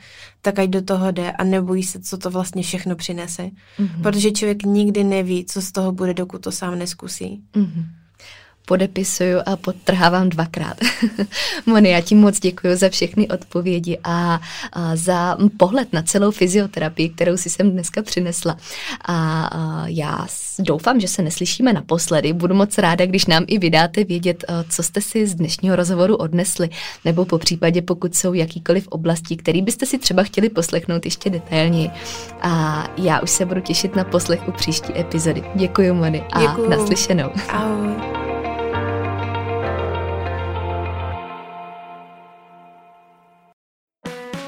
[0.42, 3.42] tak ať do toho jde a nebojí se, co to vlastně všechno přinese.
[3.42, 4.02] Mm-hmm.
[4.02, 7.42] Protože člověk nikdy neví, co z toho bude, dokud to sám neskusí.
[7.54, 7.99] Mm-hmm
[8.70, 10.76] podepisuju a podtrhávám dvakrát.
[11.66, 14.40] Moni, já ti moc děkuji za všechny odpovědi a,
[14.72, 18.56] a za pohled na celou fyzioterapii, kterou si sem dneska přinesla.
[19.04, 20.26] A, a já
[20.58, 22.32] doufám, že se neslyšíme naposledy.
[22.32, 26.68] Budu moc ráda, když nám i vydáte vědět, co jste si z dnešního rozhovoru odnesli,
[27.04, 31.90] nebo po případě, pokud jsou jakýkoliv oblasti, který byste si třeba chtěli poslechnout ještě detailněji.
[32.42, 35.42] A já už se budu těšit na poslech u příští epizody.
[35.54, 36.70] Děkuji, Moni, a Děkuju.
[36.70, 37.30] naslyšenou.
[37.48, 38.29] Ahoj.